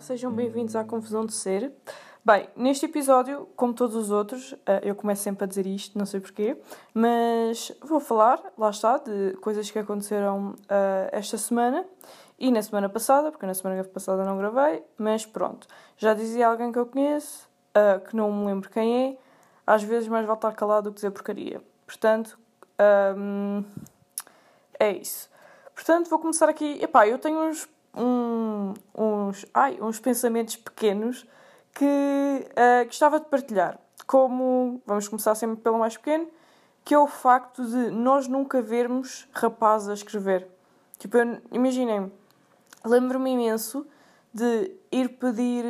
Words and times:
Sejam 0.00 0.32
bem-vindos 0.32 0.74
à 0.74 0.84
Confusão 0.84 1.24
de 1.24 1.32
Ser. 1.32 1.72
Bem, 2.24 2.48
neste 2.56 2.86
episódio, 2.86 3.48
como 3.54 3.74
todos 3.74 3.94
os 3.94 4.10
outros, 4.10 4.54
eh, 4.66 4.80
eu 4.82 4.94
começo 4.94 5.22
sempre 5.22 5.44
a 5.44 5.46
dizer 5.46 5.66
isto, 5.66 5.98
não 5.98 6.06
sei 6.06 6.20
porquê, 6.20 6.56
mas 6.92 7.70
vou 7.82 8.00
falar, 8.00 8.40
lá 8.56 8.70
está, 8.70 8.98
de 8.98 9.36
coisas 9.40 9.70
que 9.70 9.78
aconteceram 9.78 10.50
uh, 10.50 11.08
esta 11.12 11.36
semana 11.36 11.84
e 12.38 12.50
na 12.50 12.62
semana 12.62 12.88
passada, 12.88 13.30
porque 13.30 13.44
na 13.46 13.54
semana 13.54 13.84
passada 13.84 14.24
não 14.24 14.38
gravei, 14.38 14.82
mas 14.96 15.26
pronto. 15.26 15.66
Já 15.96 16.14
dizia 16.14 16.48
alguém 16.48 16.72
que 16.72 16.78
eu 16.78 16.86
conheço, 16.86 17.48
uh, 17.76 18.00
que 18.00 18.16
não 18.16 18.32
me 18.32 18.46
lembro 18.46 18.70
quem 18.70 19.10
é, 19.10 19.18
às 19.66 19.82
vezes 19.82 20.08
mais 20.08 20.26
vale 20.26 20.38
estar 20.38 20.52
calado 20.52 20.84
do 20.84 20.90
que 20.90 20.96
dizer 20.96 21.10
porcaria. 21.10 21.60
Portanto, 21.86 22.38
um, 23.16 23.62
é 24.78 24.92
isso. 24.92 25.28
Portanto, 25.74 26.08
vou 26.08 26.18
começar 26.18 26.48
aqui. 26.48 26.82
Epá, 26.82 27.06
eu 27.06 27.18
tenho 27.18 27.38
uns 27.38 27.68
um, 27.96 28.74
uns, 28.94 29.46
ai, 29.52 29.78
uns 29.80 29.98
pensamentos 29.98 30.56
pequenos 30.56 31.26
que 31.72 31.84
uh, 31.84 32.84
gostava 32.86 33.20
de 33.20 33.26
partilhar. 33.26 33.78
Como, 34.06 34.82
vamos 34.86 35.08
começar 35.08 35.34
sempre 35.34 35.56
pelo 35.56 35.78
mais 35.78 35.96
pequeno, 35.96 36.28
que 36.84 36.94
é 36.94 36.98
o 36.98 37.06
facto 37.06 37.64
de 37.64 37.90
nós 37.90 38.28
nunca 38.28 38.60
vermos 38.60 39.26
rapazes 39.32 39.88
a 39.88 39.94
escrever. 39.94 40.46
Tipo, 40.98 41.16
imaginem, 41.50 42.12
lembro-me 42.84 43.30
imenso 43.30 43.86
de 44.32 44.72
ir 44.92 45.08
pedir 45.10 45.64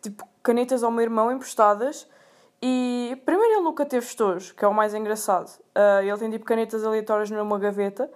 tipo, 0.00 0.26
canetas 0.42 0.82
ao 0.82 0.90
meu 0.90 1.02
irmão 1.02 1.30
emprestadas 1.30 2.08
e 2.60 3.20
primeiro 3.26 3.54
ele 3.54 3.62
nunca 3.62 3.84
teve 3.84 4.06
estojos, 4.06 4.52
que 4.52 4.64
é 4.64 4.68
o 4.68 4.74
mais 4.74 4.94
engraçado. 4.94 5.48
Uh, 5.76 6.02
ele 6.02 6.18
tem 6.18 6.30
tipo 6.30 6.44
canetas 6.44 6.84
aleatórias 6.84 7.30
numa 7.30 7.58
gaveta 7.58 8.10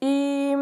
e, 0.00 0.54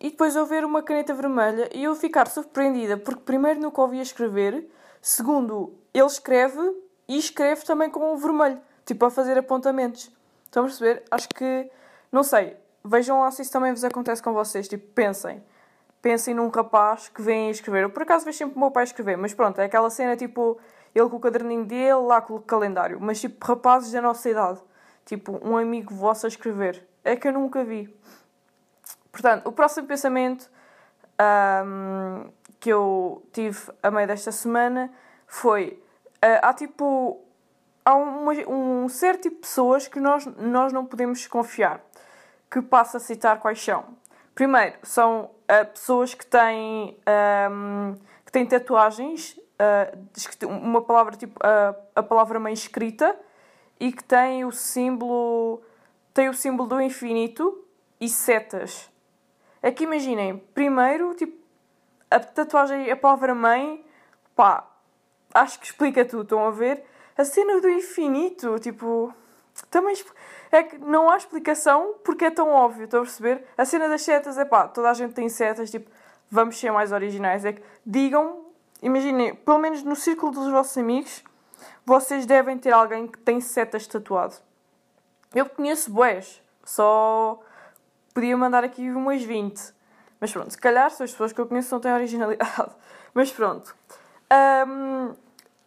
e 0.00 0.10
depois 0.10 0.34
eu 0.34 0.44
ver 0.44 0.64
uma 0.64 0.82
caneta 0.82 1.14
vermelha 1.14 1.68
e 1.72 1.84
eu 1.84 1.94
ficar 1.94 2.26
surpreendida, 2.28 2.96
porque 2.96 3.20
primeiro 3.20 3.60
nunca 3.60 3.80
ouvia 3.80 4.02
escrever, 4.02 4.68
segundo, 5.00 5.72
ele 5.94 6.06
escreve 6.06 6.60
e 7.08 7.18
escreve 7.18 7.64
também 7.64 7.88
com 7.90 8.12
o 8.12 8.16
vermelho, 8.16 8.60
tipo 8.84 9.04
a 9.04 9.10
fazer 9.10 9.38
apontamentos. 9.38 10.10
Estão 10.44 10.64
a 10.64 10.66
perceber? 10.66 11.02
Acho 11.10 11.28
que, 11.28 11.70
não 12.10 12.22
sei, 12.22 12.56
vejam 12.84 13.20
lá 13.20 13.30
se 13.30 13.42
isso 13.42 13.52
também 13.52 13.72
vos 13.72 13.84
acontece 13.84 14.22
com 14.22 14.32
vocês, 14.32 14.68
tipo, 14.68 14.86
pensem. 14.92 15.42
Pensem 16.00 16.34
num 16.34 16.48
rapaz 16.48 17.08
que 17.08 17.22
vem 17.22 17.48
escrever. 17.50 17.84
Eu 17.84 17.90
por 17.90 18.02
acaso 18.02 18.24
vejo 18.24 18.38
sempre 18.38 18.56
o 18.56 18.58
meu 18.58 18.70
pai 18.70 18.84
escrever, 18.84 19.16
mas 19.16 19.32
pronto, 19.32 19.60
é 19.60 19.64
aquela 19.64 19.88
cena 19.88 20.16
tipo, 20.16 20.58
ele 20.94 21.08
com 21.08 21.16
o 21.16 21.20
caderninho 21.20 21.64
dele, 21.64 21.94
lá 21.94 22.20
com 22.20 22.34
o 22.34 22.40
calendário. 22.40 22.98
Mas 23.00 23.20
tipo, 23.20 23.44
rapazes 23.46 23.92
da 23.92 24.02
nossa 24.02 24.28
idade. 24.28 24.60
Tipo, 25.04 25.40
um 25.42 25.56
amigo 25.56 25.94
vosso 25.94 26.26
a 26.26 26.28
escrever. 26.28 26.86
É 27.04 27.16
que 27.16 27.28
eu 27.28 27.32
nunca 27.32 27.64
vi. 27.64 27.94
Portanto, 29.12 29.46
o 29.46 29.52
próximo 29.52 29.86
pensamento 29.86 30.50
um, 31.20 32.30
que 32.58 32.70
eu 32.70 33.22
tive 33.32 33.58
a 33.82 33.90
meio 33.90 34.06
desta 34.06 34.32
semana 34.32 34.90
foi: 35.26 35.82
uh, 36.24 36.40
há 36.42 36.54
tipo. 36.54 37.20
Há 37.84 37.96
uma, 37.96 38.32
um 38.48 38.88
certo 38.88 39.22
tipo 39.22 39.34
de 39.34 39.40
pessoas 39.40 39.88
que 39.88 39.98
nós, 39.98 40.24
nós 40.36 40.72
não 40.72 40.86
podemos 40.86 41.26
confiar. 41.26 41.80
Que 42.48 42.62
passo 42.62 42.96
a 42.96 43.00
citar 43.00 43.40
quais 43.40 43.62
são. 43.62 43.84
Primeiro, 44.34 44.76
são 44.84 45.24
uh, 45.24 45.66
pessoas 45.66 46.14
que 46.14 46.24
têm, 46.24 46.96
um, 47.50 47.94
que 48.24 48.30
têm 48.30 48.46
tatuagens, 48.46 49.36
uh, 49.58 50.46
uma 50.46 50.80
palavra 50.80 51.16
tipo 51.16 51.40
a 51.94 52.02
palavra 52.04 52.38
mãe 52.38 52.52
escrita, 52.52 53.18
e 53.80 53.90
que 53.90 54.04
têm 54.04 54.44
o 54.44 54.52
símbolo, 54.52 55.60
têm 56.14 56.28
o 56.28 56.34
símbolo 56.34 56.68
do 56.68 56.80
infinito 56.80 57.64
e 58.00 58.08
setas. 58.08 58.91
É 59.62 59.70
que 59.70 59.84
imaginem, 59.84 60.38
primeiro, 60.52 61.14
tipo, 61.14 61.36
a 62.10 62.18
tatuagem, 62.18 62.90
a 62.90 62.96
palavra 62.96 63.34
mãe, 63.34 63.84
pá, 64.34 64.68
acho 65.32 65.58
que 65.60 65.66
explica 65.66 66.04
tudo, 66.04 66.24
estão 66.24 66.44
a 66.46 66.50
ver? 66.50 66.84
A 67.16 67.24
cena 67.24 67.60
do 67.60 67.70
infinito, 67.70 68.58
tipo, 68.58 69.14
também 69.70 69.94
é 70.50 70.62
que 70.62 70.78
não 70.78 71.10
há 71.10 71.16
explicação 71.16 71.94
porque 72.04 72.24
é 72.24 72.30
tão 72.30 72.50
óbvio, 72.50 72.84
estão 72.84 73.00
a 73.00 73.04
perceber? 73.04 73.44
A 73.56 73.64
cena 73.64 73.88
das 73.88 74.02
setas 74.02 74.36
é 74.36 74.44
pá, 74.44 74.66
toda 74.66 74.90
a 74.90 74.94
gente 74.94 75.14
tem 75.14 75.28
setas, 75.28 75.70
tipo, 75.70 75.90
vamos 76.30 76.58
ser 76.58 76.70
mais 76.72 76.92
originais. 76.92 77.44
É 77.44 77.52
que 77.52 77.62
digam, 77.84 78.46
imaginem, 78.82 79.34
pelo 79.34 79.58
menos 79.58 79.82
no 79.82 79.94
círculo 79.94 80.32
dos 80.32 80.50
vossos 80.50 80.76
amigos, 80.76 81.22
vocês 81.84 82.26
devem 82.26 82.58
ter 82.58 82.72
alguém 82.72 83.06
que 83.06 83.18
tem 83.18 83.40
setas 83.40 83.86
tatuado. 83.86 84.34
Eu 85.34 85.46
conheço 85.46 85.90
boés, 85.90 86.42
só 86.64 87.40
podia 88.12 88.36
mandar 88.36 88.64
aqui 88.64 88.90
umas 88.90 89.22
20. 89.22 89.74
Mas 90.20 90.32
pronto, 90.32 90.50
se 90.50 90.58
calhar 90.58 90.90
são 90.90 91.04
as 91.04 91.10
pessoas 91.10 91.32
que 91.32 91.40
eu 91.40 91.46
conheço 91.46 91.74
não 91.74 91.80
têm 91.80 91.92
originalidade. 91.92 92.70
Mas 93.12 93.32
pronto. 93.32 93.74
Um, 94.66 95.14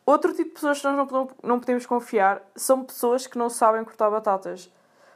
outro 0.05 0.31
tipo 0.31 0.49
de 0.49 0.53
pessoas 0.55 0.79
que 0.79 0.87
nós 0.87 1.11
não, 1.11 1.29
não 1.43 1.59
podemos 1.59 1.85
confiar 1.85 2.41
são 2.55 2.83
pessoas 2.83 3.27
que 3.27 3.37
não 3.37 3.49
sabem 3.49 3.83
cortar 3.83 4.09
batatas. 4.09 4.71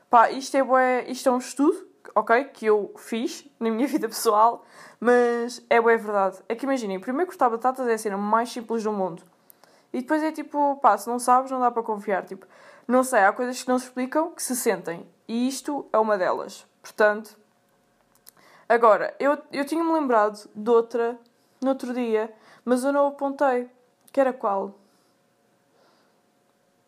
Pá, 0.09 0.29
isto 0.31 0.57
é, 0.57 0.63
bué, 0.63 1.05
isto 1.07 1.29
é 1.29 1.31
um 1.31 1.37
estudo, 1.37 1.87
ok? 2.15 2.43
Que 2.45 2.65
eu 2.65 2.93
fiz 2.97 3.47
na 3.59 3.69
minha 3.69 3.87
vida 3.87 4.07
pessoal, 4.07 4.65
mas 4.99 5.63
é 5.69 5.79
bué 5.79 5.97
verdade. 5.97 6.39
É 6.49 6.55
que 6.55 6.65
imaginem, 6.65 6.99
primeiro 6.99 7.27
cortar 7.27 7.49
batatas 7.49 7.87
é 7.87 7.93
a 7.93 7.97
cena 7.97 8.17
mais 8.17 8.51
simples 8.51 8.83
do 8.83 8.91
mundo. 8.91 9.23
E 9.91 10.01
depois 10.01 10.21
é 10.23 10.31
tipo, 10.31 10.77
pá, 10.77 10.97
se 10.97 11.07
não 11.09 11.19
sabes, 11.19 11.51
não 11.51 11.59
dá 11.59 11.71
para 11.71 11.83
confiar. 11.83 12.25
Tipo, 12.25 12.45
não 12.87 13.03
sei, 13.03 13.19
há 13.19 13.33
coisas 13.33 13.61
que 13.61 13.69
não 13.69 13.79
se 13.79 13.85
explicam 13.85 14.31
que 14.31 14.41
se 14.43 14.55
sentem. 14.55 15.07
E 15.27 15.47
isto 15.47 15.87
é 15.91 15.97
uma 15.97 16.17
delas. 16.17 16.65
Portanto, 16.81 17.37
agora, 18.67 19.15
eu, 19.19 19.37
eu 19.51 19.65
tinha-me 19.65 19.91
lembrado 19.91 20.49
de 20.55 20.69
outra 20.69 21.19
no 21.61 21.69
outro 21.69 21.93
dia, 21.93 22.33
mas 22.63 22.83
eu 22.83 22.91
não 22.91 23.07
apontei. 23.07 23.69
Que 24.11 24.19
era 24.19 24.33
qual? 24.33 24.75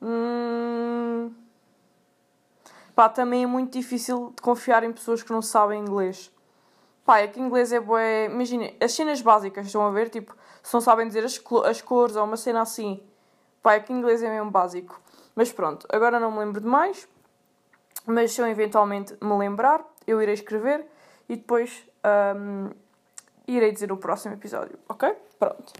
Hum... 0.01 1.31
Pá, 2.95 3.07
também 3.09 3.43
é 3.43 3.47
muito 3.47 3.73
difícil 3.73 4.33
de 4.35 4.41
confiar 4.41 4.83
em 4.83 4.91
pessoas 4.91 5.23
que 5.23 5.31
não 5.31 5.41
sabem 5.41 5.81
inglês. 5.81 6.31
Pá, 7.05 7.19
é 7.19 7.27
que 7.27 7.39
inglês 7.39 7.71
é 7.71 7.79
bué... 7.79 8.25
Imagina, 8.25 8.71
as 8.81 8.91
cenas 8.93 9.21
básicas, 9.21 9.67
estão 9.67 9.85
a 9.85 9.91
ver? 9.91 10.09
Tipo, 10.09 10.35
se 10.63 10.73
não 10.73 10.81
sabem 10.81 11.07
dizer 11.07 11.23
as, 11.23 11.41
as 11.65 11.81
cores 11.81 12.15
ou 12.15 12.23
uma 12.23 12.37
cena 12.37 12.61
assim. 12.61 13.01
Pá, 13.61 13.75
é 13.75 13.79
que 13.79 13.93
inglês 13.93 14.23
é 14.23 14.29
mesmo 14.29 14.51
básico. 14.51 14.99
Mas 15.35 15.51
pronto, 15.51 15.85
agora 15.89 16.19
não 16.19 16.31
me 16.31 16.39
lembro 16.39 16.61
de 16.61 16.67
mais. 16.67 17.07
Mas 18.05 18.31
se 18.31 18.41
eu 18.41 18.47
eventualmente 18.47 19.15
me 19.21 19.37
lembrar, 19.37 19.85
eu 20.07 20.21
irei 20.21 20.33
escrever 20.33 20.85
e 21.29 21.35
depois 21.35 21.85
um, 22.35 22.71
irei 23.47 23.71
dizer 23.71 23.87
no 23.87 23.97
próximo 23.97 24.33
episódio, 24.33 24.77
ok? 24.89 25.15
Pronto. 25.37 25.73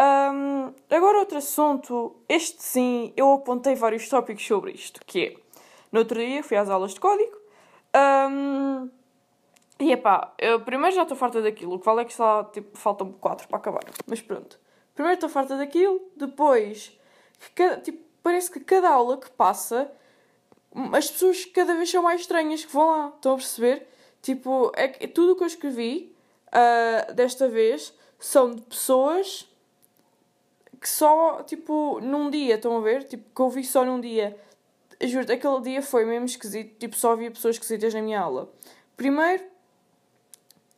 Um, 0.00 0.72
agora 0.90 1.18
outro 1.18 1.36
assunto, 1.36 2.16
este 2.26 2.62
sim, 2.62 3.12
eu 3.16 3.32
apontei 3.32 3.74
vários 3.74 4.08
tópicos 4.08 4.46
sobre 4.46 4.72
isto, 4.72 5.00
que 5.04 5.24
é, 5.26 5.60
no 5.92 5.98
outro 5.98 6.18
dia 6.18 6.42
fui 6.42 6.56
às 6.56 6.70
aulas 6.70 6.94
de 6.94 7.00
código, 7.00 7.36
um, 7.94 8.88
e 9.80 9.92
epá, 9.92 10.34
eu 10.38 10.60
primeiro 10.60 10.94
já 10.94 11.02
estou 11.02 11.16
farta 11.16 11.40
daquilo, 11.40 11.74
o 11.74 11.78
que 11.78 11.86
vale 11.86 12.02
é 12.02 12.04
que 12.04 12.12
só, 12.12 12.44
tipo, 12.44 12.76
faltam 12.76 13.12
quatro 13.12 13.48
para 13.48 13.58
acabar, 13.58 13.82
mas 14.06 14.20
pronto. 14.20 14.58
Primeiro 14.94 15.14
estou 15.14 15.28
farta 15.28 15.56
daquilo, 15.56 16.00
depois, 16.16 16.98
que, 17.54 17.76
tipo, 17.78 18.04
parece 18.22 18.50
que 18.50 18.60
cada 18.60 18.90
aula 18.90 19.16
que 19.16 19.30
passa 19.30 19.90
as 20.92 21.10
pessoas 21.10 21.44
cada 21.46 21.74
vez 21.74 21.90
são 21.90 22.02
mais 22.02 22.20
estranhas 22.20 22.64
que 22.64 22.72
vão 22.72 22.86
lá. 22.86 23.12
Estão 23.14 23.32
a 23.32 23.36
perceber? 23.36 23.88
Tipo, 24.22 24.70
é 24.74 24.88
que 24.88 25.08
tudo 25.08 25.32
o 25.32 25.36
que 25.36 25.42
eu 25.42 25.46
escrevi 25.46 26.14
uh, 26.48 27.12
desta 27.14 27.48
vez 27.48 27.94
são 28.18 28.54
de 28.54 28.62
pessoas 28.62 29.48
que 30.80 30.88
só, 30.88 31.42
tipo, 31.42 32.00
num 32.00 32.30
dia, 32.30 32.54
estão 32.54 32.76
a 32.76 32.80
ver? 32.80 33.04
Tipo, 33.04 33.24
que 33.34 33.40
eu 33.40 33.50
vi 33.50 33.64
só 33.64 33.84
num 33.84 34.00
dia. 34.00 34.38
Juro, 35.02 35.30
aquele 35.32 35.60
dia 35.62 35.82
foi 35.82 36.04
mesmo 36.04 36.26
esquisito. 36.26 36.78
Tipo, 36.78 36.96
só 36.96 37.12
havia 37.12 37.30
pessoas 37.30 37.56
esquisitas 37.56 37.92
na 37.92 38.02
minha 38.02 38.20
aula. 38.20 38.50
Primeiro, 38.96 39.42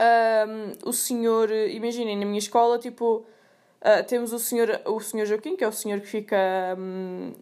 um, 0.03 0.89
o 0.89 0.93
senhor, 0.93 1.51
imaginem, 1.51 2.17
na 2.17 2.25
minha 2.25 2.39
escola, 2.39 2.79
tipo, 2.79 3.25
uh, 3.81 4.05
temos 4.07 4.33
o 4.33 4.39
senhor, 4.39 4.81
o 4.87 5.01
senhor 5.01 5.27
Joaquim, 5.27 5.57
que 5.57 5.65
é 5.65 5.69
o 5.69 5.73
senhor 5.73 6.01
que 6.01 6.07
fica. 6.07 6.37
Um, 6.79 7.33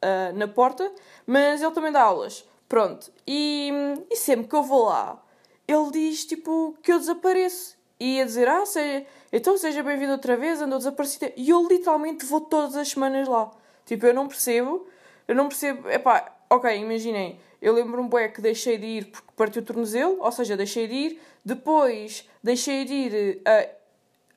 uh, 0.00 0.36
na 0.36 0.48
porta, 0.48 0.90
mas 1.26 1.62
ele 1.62 1.72
também 1.72 1.92
dá 1.92 2.02
aulas. 2.02 2.44
Pronto. 2.68 3.12
E, 3.26 3.70
e 4.10 4.16
sempre 4.16 4.48
que 4.48 4.54
eu 4.54 4.62
vou 4.62 4.86
lá, 4.86 5.22
ele 5.66 5.90
diz 5.90 6.24
tipo 6.24 6.76
que 6.82 6.92
eu 6.92 6.98
desapareço. 6.98 7.78
E 7.98 8.16
ia 8.16 8.24
dizer, 8.24 8.48
ah, 8.48 8.64
seja, 8.64 9.06
então 9.30 9.58
seja 9.58 9.82
bem-vindo 9.82 10.12
outra 10.12 10.36
vez, 10.36 10.62
andou 10.62 10.78
desaparecida. 10.78 11.32
E 11.36 11.50
eu 11.50 11.66
literalmente 11.68 12.24
vou 12.24 12.40
todas 12.40 12.74
as 12.74 12.88
semanas 12.88 13.28
lá. 13.28 13.50
Tipo, 13.84 14.06
eu 14.06 14.14
não 14.14 14.26
percebo, 14.26 14.86
eu 15.28 15.34
não 15.34 15.48
percebo, 15.48 15.88
epá, 15.90 16.34
ok, 16.48 16.74
imaginem, 16.78 17.38
eu 17.60 17.72
lembro-me 17.74 18.08
bem 18.08 18.32
que 18.32 18.40
deixei 18.40 18.78
de 18.78 18.86
ir 18.86 19.04
porque 19.06 19.28
partiu 19.36 19.62
o 19.62 19.64
tornozelo, 19.64 20.18
ou 20.20 20.32
seja, 20.32 20.56
deixei 20.56 20.86
de 20.86 20.94
ir, 20.94 21.22
depois 21.44 22.28
deixei 22.42 22.84
de 22.84 22.94
ir, 22.94 23.42
uh, 23.46 23.70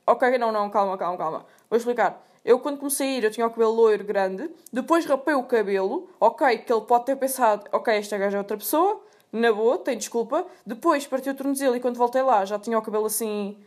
ok, 0.07 0.37
não, 0.37 0.51
não, 0.51 0.69
calma, 0.69 0.97
calma, 0.97 1.17
calma, 1.17 1.45
vou 1.69 1.77
explicar. 1.77 2.21
Eu, 2.43 2.59
quando 2.59 2.77
comecei 2.77 3.07
a 3.07 3.17
ir, 3.17 3.23
eu 3.23 3.31
tinha 3.31 3.47
o 3.47 3.49
cabelo 3.49 3.71
loiro 3.71 4.03
grande. 4.03 4.49
Depois 4.71 5.05
rapei 5.05 5.33
o 5.33 5.43
cabelo. 5.43 6.09
Ok, 6.19 6.57
que 6.57 6.73
ele 6.73 6.81
pode 6.81 7.05
ter 7.05 7.15
pensado, 7.15 7.65
ok, 7.71 7.95
esta 7.95 8.17
gaja 8.17 8.37
é 8.37 8.39
outra 8.39 8.57
pessoa. 8.57 9.01
Na 9.31 9.51
boa, 9.51 9.77
tem 9.77 9.97
desculpa. 9.97 10.45
Depois 10.65 11.07
partiu 11.07 11.31
o 11.31 11.35
tornozelo 11.35 11.75
e 11.75 11.79
quando 11.79 11.95
voltei 11.95 12.21
lá 12.21 12.43
já 12.43 12.59
tinha 12.59 12.77
o 12.77 12.81
cabelo 12.81 13.05
assim 13.05 13.57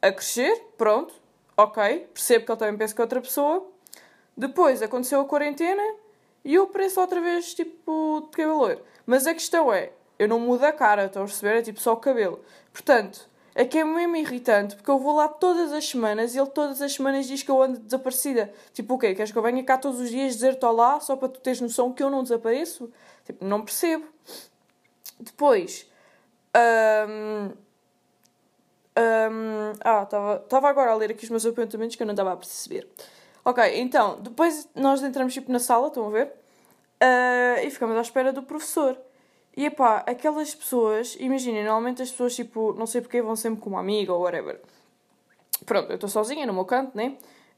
a 0.00 0.12
crescer. 0.12 0.64
Pronto. 0.78 1.12
ok, 1.56 2.08
percebo 2.14 2.46
que 2.46 2.52
ele 2.52 2.58
também 2.58 2.76
pensa 2.76 2.94
que 2.94 3.00
é 3.00 3.04
outra 3.04 3.20
pessoa. 3.20 3.66
Depois 4.36 4.80
aconteceu 4.80 5.20
a 5.20 5.24
quarentena 5.24 5.82
e 6.44 6.54
eu 6.54 6.66
pareço 6.66 7.00
outra 7.00 7.20
vez 7.20 7.54
tipo 7.54 8.20
de 8.22 8.36
cabelo 8.36 8.58
loiro. 8.58 8.82
Mas 9.06 9.26
a 9.26 9.34
questão 9.34 9.72
é, 9.72 9.92
eu 10.18 10.28
não 10.28 10.38
mudo 10.38 10.64
a 10.64 10.72
cara, 10.72 11.06
estão 11.06 11.22
a 11.22 11.26
perceber? 11.26 11.58
É 11.58 11.62
tipo 11.62 11.80
só 11.80 11.92
o 11.92 11.96
cabelo. 11.96 12.40
Portanto, 12.72 13.28
é 13.54 13.64
que 13.64 13.78
é 13.78 13.84
mesmo 13.84 14.16
irritante 14.16 14.74
porque 14.74 14.90
eu 14.90 14.98
vou 14.98 15.16
lá 15.16 15.28
todas 15.28 15.72
as 15.72 15.88
semanas 15.88 16.34
e 16.34 16.38
ele 16.38 16.50
todas 16.50 16.82
as 16.82 16.92
semanas 16.92 17.26
diz 17.26 17.42
que 17.42 17.50
eu 17.50 17.62
ando 17.62 17.78
desaparecida. 17.78 18.52
Tipo, 18.72 18.94
o 18.94 18.98
quê? 18.98 19.14
Queres 19.14 19.30
que 19.30 19.38
eu 19.38 19.42
venha 19.42 19.62
cá 19.62 19.78
todos 19.78 20.00
os 20.00 20.10
dias 20.10 20.34
dizer-te 20.34 20.64
olá 20.64 20.98
só 21.00 21.16
para 21.16 21.28
tu 21.28 21.40
teres 21.40 21.60
noção 21.60 21.92
que 21.92 22.02
eu 22.02 22.10
não 22.10 22.22
desapareço? 22.22 22.92
Tipo, 23.24 23.44
não 23.44 23.62
percebo. 23.62 24.06
Depois. 25.20 25.88
Um, 26.56 27.52
um, 28.96 29.72
ah, 29.80 30.02
estava 30.02 30.68
agora 30.68 30.92
a 30.92 30.94
ler 30.94 31.10
aqui 31.10 31.24
os 31.24 31.30
meus 31.30 31.46
apontamentos 31.46 31.96
que 31.96 32.02
eu 32.02 32.06
não 32.06 32.14
estava 32.14 32.32
a 32.32 32.36
perceber. 32.36 32.88
Ok, 33.44 33.80
então, 33.80 34.18
depois 34.20 34.68
nós 34.74 35.02
entramos 35.02 35.34
tipo 35.34 35.52
na 35.52 35.58
sala, 35.58 35.88
estão 35.88 36.06
a 36.06 36.10
ver? 36.10 36.32
Uh, 37.02 37.66
e 37.66 37.70
ficamos 37.70 37.96
à 37.96 38.00
espera 38.00 38.32
do 38.32 38.42
professor. 38.42 38.98
E 39.56 39.66
epá, 39.66 40.02
aquelas 40.06 40.54
pessoas, 40.54 41.16
imaginem, 41.20 41.62
normalmente 41.62 42.02
as 42.02 42.10
pessoas 42.10 42.34
tipo, 42.34 42.72
não 42.72 42.86
sei 42.86 43.00
porque 43.00 43.20
vão 43.20 43.36
sempre 43.36 43.60
com 43.60 43.70
uma 43.70 43.80
amiga 43.80 44.12
ou 44.12 44.22
whatever. 44.22 44.60
Pronto, 45.66 45.90
eu 45.90 45.94
estou 45.94 46.08
sozinha 46.08 46.46
no 46.46 46.52
meu 46.52 46.64
canto, 46.64 46.96
né? 46.96 47.16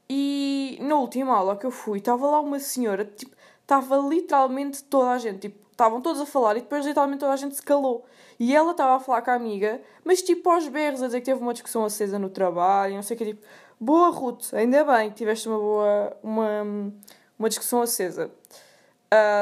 E 0.09 0.77
na 0.81 0.95
última 0.95 1.35
aula 1.35 1.55
que 1.57 1.65
eu 1.65 1.71
fui, 1.71 1.99
estava 1.99 2.27
lá 2.27 2.39
uma 2.39 2.59
senhora, 2.59 3.05
tipo, 3.05 3.35
estava 3.61 3.97
literalmente 3.97 4.83
toda 4.83 5.11
a 5.11 5.17
gente, 5.17 5.39
tipo, 5.39 5.67
estavam 5.71 6.01
todos 6.01 6.21
a 6.21 6.25
falar 6.25 6.57
e 6.57 6.61
depois 6.61 6.85
literalmente 6.85 7.19
toda 7.19 7.33
a 7.33 7.37
gente 7.37 7.55
se 7.55 7.61
calou. 7.61 8.05
E 8.39 8.55
ela 8.55 8.71
estava 8.71 8.95
a 8.95 8.99
falar 8.99 9.21
com 9.21 9.31
a 9.31 9.33
amiga, 9.33 9.81
mas 10.03 10.21
tipo 10.21 10.49
aos 10.49 10.67
berros, 10.67 11.01
a 11.01 11.07
dizer 11.07 11.19
que 11.19 11.25
teve 11.25 11.41
uma 11.41 11.53
discussão 11.53 11.83
acesa 11.85 12.19
no 12.19 12.29
trabalho, 12.29 12.95
não 12.95 13.01
sei 13.03 13.15
o 13.15 13.17
que, 13.17 13.25
tipo, 13.25 13.45
boa 13.79 14.09
Ruth, 14.09 14.53
ainda 14.53 14.83
bem 14.83 15.09
que 15.09 15.15
tiveste 15.15 15.47
uma 15.47 15.57
boa, 15.57 16.17
uma, 16.23 16.91
uma 17.37 17.49
discussão 17.49 17.81
acesa. 17.81 18.31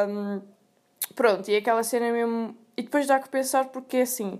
Um, 0.09 0.41
pronto, 1.15 1.49
e 1.49 1.55
aquela 1.55 1.83
cena 1.83 2.11
mesmo. 2.11 2.55
E 2.77 2.83
depois 2.83 3.07
dá 3.07 3.19
que 3.19 3.29
pensar 3.29 3.65
porque 3.69 3.97
assim, 3.97 4.39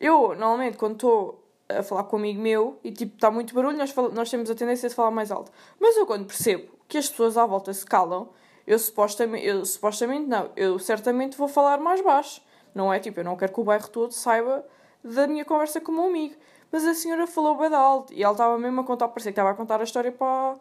eu 0.00 0.34
normalmente 0.34 0.76
quando 0.76 0.94
estou 0.94 1.44
a 1.68 1.82
falar 1.82 2.04
com 2.04 2.16
um 2.16 2.18
amigo 2.18 2.40
meu 2.40 2.78
e 2.82 2.90
tipo 2.90 3.14
está 3.14 3.30
muito 3.30 3.54
barulho, 3.54 3.76
nós, 3.76 3.94
nós 4.12 4.30
temos 4.30 4.50
a 4.50 4.54
tendência 4.54 4.88
de 4.88 4.94
falar 4.94 5.10
mais 5.10 5.30
alto. 5.30 5.52
Mas 5.80 5.96
eu 5.96 6.04
quando 6.06 6.26
percebo 6.26 6.72
que 6.88 6.98
as 6.98 7.08
pessoas 7.08 7.36
à 7.36 7.46
volta 7.46 7.72
se 7.72 7.86
calam, 7.86 8.28
eu 8.66 8.78
supostamente, 8.78 9.46
eu 9.46 9.64
supostamente 9.64 10.26
não, 10.26 10.50
eu 10.56 10.78
certamente 10.78 11.36
vou 11.36 11.48
falar 11.48 11.78
mais 11.78 12.00
baixo. 12.00 12.42
Não 12.74 12.92
é 12.92 12.98
tipo, 12.98 13.20
eu 13.20 13.24
não 13.24 13.36
quero 13.36 13.52
que 13.52 13.60
o 13.60 13.64
bairro 13.64 13.88
todo 13.88 14.12
saiba 14.12 14.64
da 15.04 15.26
minha 15.26 15.44
conversa 15.44 15.80
com 15.80 15.92
o 15.92 15.94
meu 15.94 16.06
amigo. 16.06 16.34
Mas 16.72 16.86
a 16.86 16.94
senhora 16.94 17.26
falou 17.26 17.56
bem 17.58 17.72
alto 17.74 18.14
e 18.14 18.22
ela 18.22 18.32
estava 18.32 18.58
mesmo 18.58 18.80
a 18.80 18.84
contar, 18.84 19.08
parecia 19.08 19.30
que 19.30 19.34
estava 19.34 19.50
a 19.50 19.54
contar 19.54 19.78
a 19.80 19.84
história 19.84 20.10
para, 20.10 20.56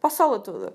para 0.00 0.08
a 0.08 0.10
sala 0.10 0.40
toda. 0.40 0.74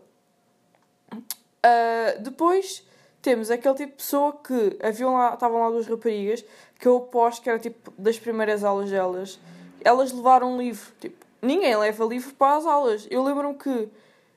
Uh, 1.13 2.21
depois 2.21 2.87
temos 3.21 3.51
aquele 3.51 3.75
tipo 3.75 3.91
de 3.91 3.97
pessoa 3.97 4.31
que 4.31 4.79
haviam 4.81 5.13
lá, 5.13 5.33
estavam 5.33 5.59
lá 5.59 5.69
duas 5.69 5.85
raparigas 5.85 6.45
que 6.79 6.87
eu 6.87 6.97
aposto 6.97 7.41
que 7.41 7.49
era 7.49 7.59
tipo 7.59 7.91
das 7.97 8.17
primeiras 8.17 8.63
aulas 8.63 8.89
delas. 8.89 9.37
Elas 9.83 10.13
levaram 10.13 10.53
um 10.53 10.57
livro. 10.57 10.89
Tipo, 11.01 11.25
ninguém 11.41 11.75
leva 11.75 12.05
livro 12.05 12.33
para 12.35 12.55
as 12.55 12.65
aulas. 12.65 13.07
Eu 13.11 13.23
lembro-me 13.23 13.55
que 13.55 13.89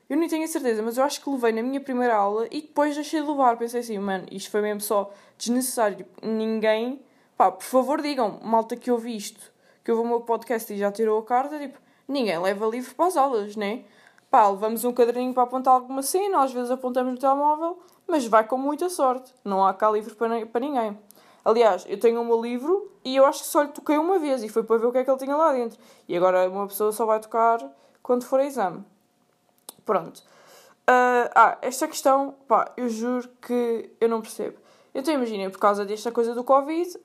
eu 0.09 0.17
nem 0.17 0.27
tenho 0.27 0.43
a 0.43 0.47
certeza, 0.47 0.81
mas 0.81 0.97
eu 0.97 1.05
acho 1.05 1.21
que 1.21 1.29
levei 1.29 1.53
na 1.53 1.63
minha 1.63 1.79
primeira 1.79 2.15
aula 2.15 2.47
e 2.51 2.61
depois 2.61 2.95
deixei 2.95 3.21
de 3.21 3.27
levar. 3.27 3.55
Pensei 3.57 3.79
assim, 3.79 3.97
mano, 3.97 4.25
isto 4.29 4.51
foi 4.51 4.61
mesmo 4.61 4.81
só 4.81 5.13
desnecessário. 5.37 5.97
Tipo, 5.97 6.27
ninguém. 6.27 6.99
Pá, 7.37 7.49
por 7.49 7.63
favor, 7.63 8.01
digam, 8.01 8.39
malta 8.43 8.75
que 8.75 8.91
ouvi 8.91 9.15
isto, 9.15 9.51
que 9.83 9.91
ouve 9.91 10.03
o 10.03 10.07
meu 10.07 10.21
podcast 10.21 10.71
e 10.73 10.77
já 10.77 10.91
tirou 10.91 11.19
a 11.19 11.23
carta, 11.23 11.57
tipo, 11.57 11.79
ninguém 12.07 12.39
leva 12.39 12.65
livro 12.67 12.93
para 12.95 13.07
as 13.07 13.17
aulas, 13.17 13.55
né? 13.55 13.83
Pá, 14.29 14.47
levamos 14.47 14.85
um 14.85 14.93
caderninho 14.93 15.33
para 15.33 15.43
apontar 15.43 15.73
alguma 15.73 16.01
cena, 16.01 16.43
às 16.43 16.53
vezes 16.53 16.71
apontamos 16.71 17.13
no 17.13 17.19
telemóvel, 17.19 17.79
mas 18.07 18.25
vai 18.27 18.45
com 18.45 18.57
muita 18.57 18.89
sorte. 18.89 19.33
Não 19.43 19.65
há 19.65 19.73
cá 19.73 19.91
livro 19.91 20.15
para, 20.15 20.45
para 20.45 20.61
ninguém. 20.61 20.97
Aliás, 21.43 21.85
eu 21.87 21.99
tenho 21.99 22.21
o 22.21 22.25
meu 22.25 22.39
livro 22.41 22.91
e 23.03 23.15
eu 23.15 23.25
acho 23.25 23.41
que 23.43 23.49
só 23.49 23.63
lhe 23.63 23.69
toquei 23.69 23.97
uma 23.97 24.19
vez 24.19 24.43
e 24.43 24.49
foi 24.49 24.63
para 24.63 24.77
ver 24.77 24.85
o 24.85 24.91
que 24.91 24.99
é 24.99 25.03
que 25.03 25.09
ele 25.09 25.19
tinha 25.19 25.35
lá 25.35 25.51
dentro. 25.51 25.77
E 26.07 26.15
agora 26.15 26.47
uma 26.47 26.67
pessoa 26.67 26.91
só 26.91 27.05
vai 27.05 27.19
tocar 27.19 27.59
quando 28.01 28.23
for 28.23 28.39
a 28.39 28.45
exame. 28.45 28.85
Pronto. 29.85 30.19
Uh, 30.81 31.29
ah, 31.35 31.57
esta 31.61 31.87
questão, 31.87 32.35
pá, 32.47 32.71
eu 32.77 32.89
juro 32.89 33.27
que 33.41 33.89
eu 33.99 34.07
não 34.07 34.21
percebo. 34.21 34.57
Então 34.93 35.13
imaginem, 35.13 35.49
por 35.49 35.59
causa 35.59 35.85
desta 35.85 36.11
coisa 36.11 36.33
do 36.33 36.43
Covid, 36.43 36.97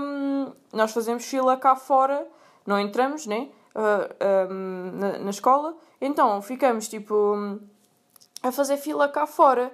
um, 0.00 0.52
nós 0.72 0.92
fazemos 0.92 1.24
fila 1.24 1.56
cá 1.56 1.74
fora, 1.74 2.26
não 2.66 2.78
entramos, 2.78 3.26
né? 3.26 3.48
Uh, 3.74 4.52
um, 4.52 4.90
na, 4.98 5.18
na, 5.18 5.30
escola, 5.30 5.76
então 6.00 6.42
ficamos 6.42 6.88
tipo 6.88 7.60
a 8.42 8.50
fazer 8.50 8.76
fila 8.76 9.08
cá 9.08 9.26
fora. 9.26 9.72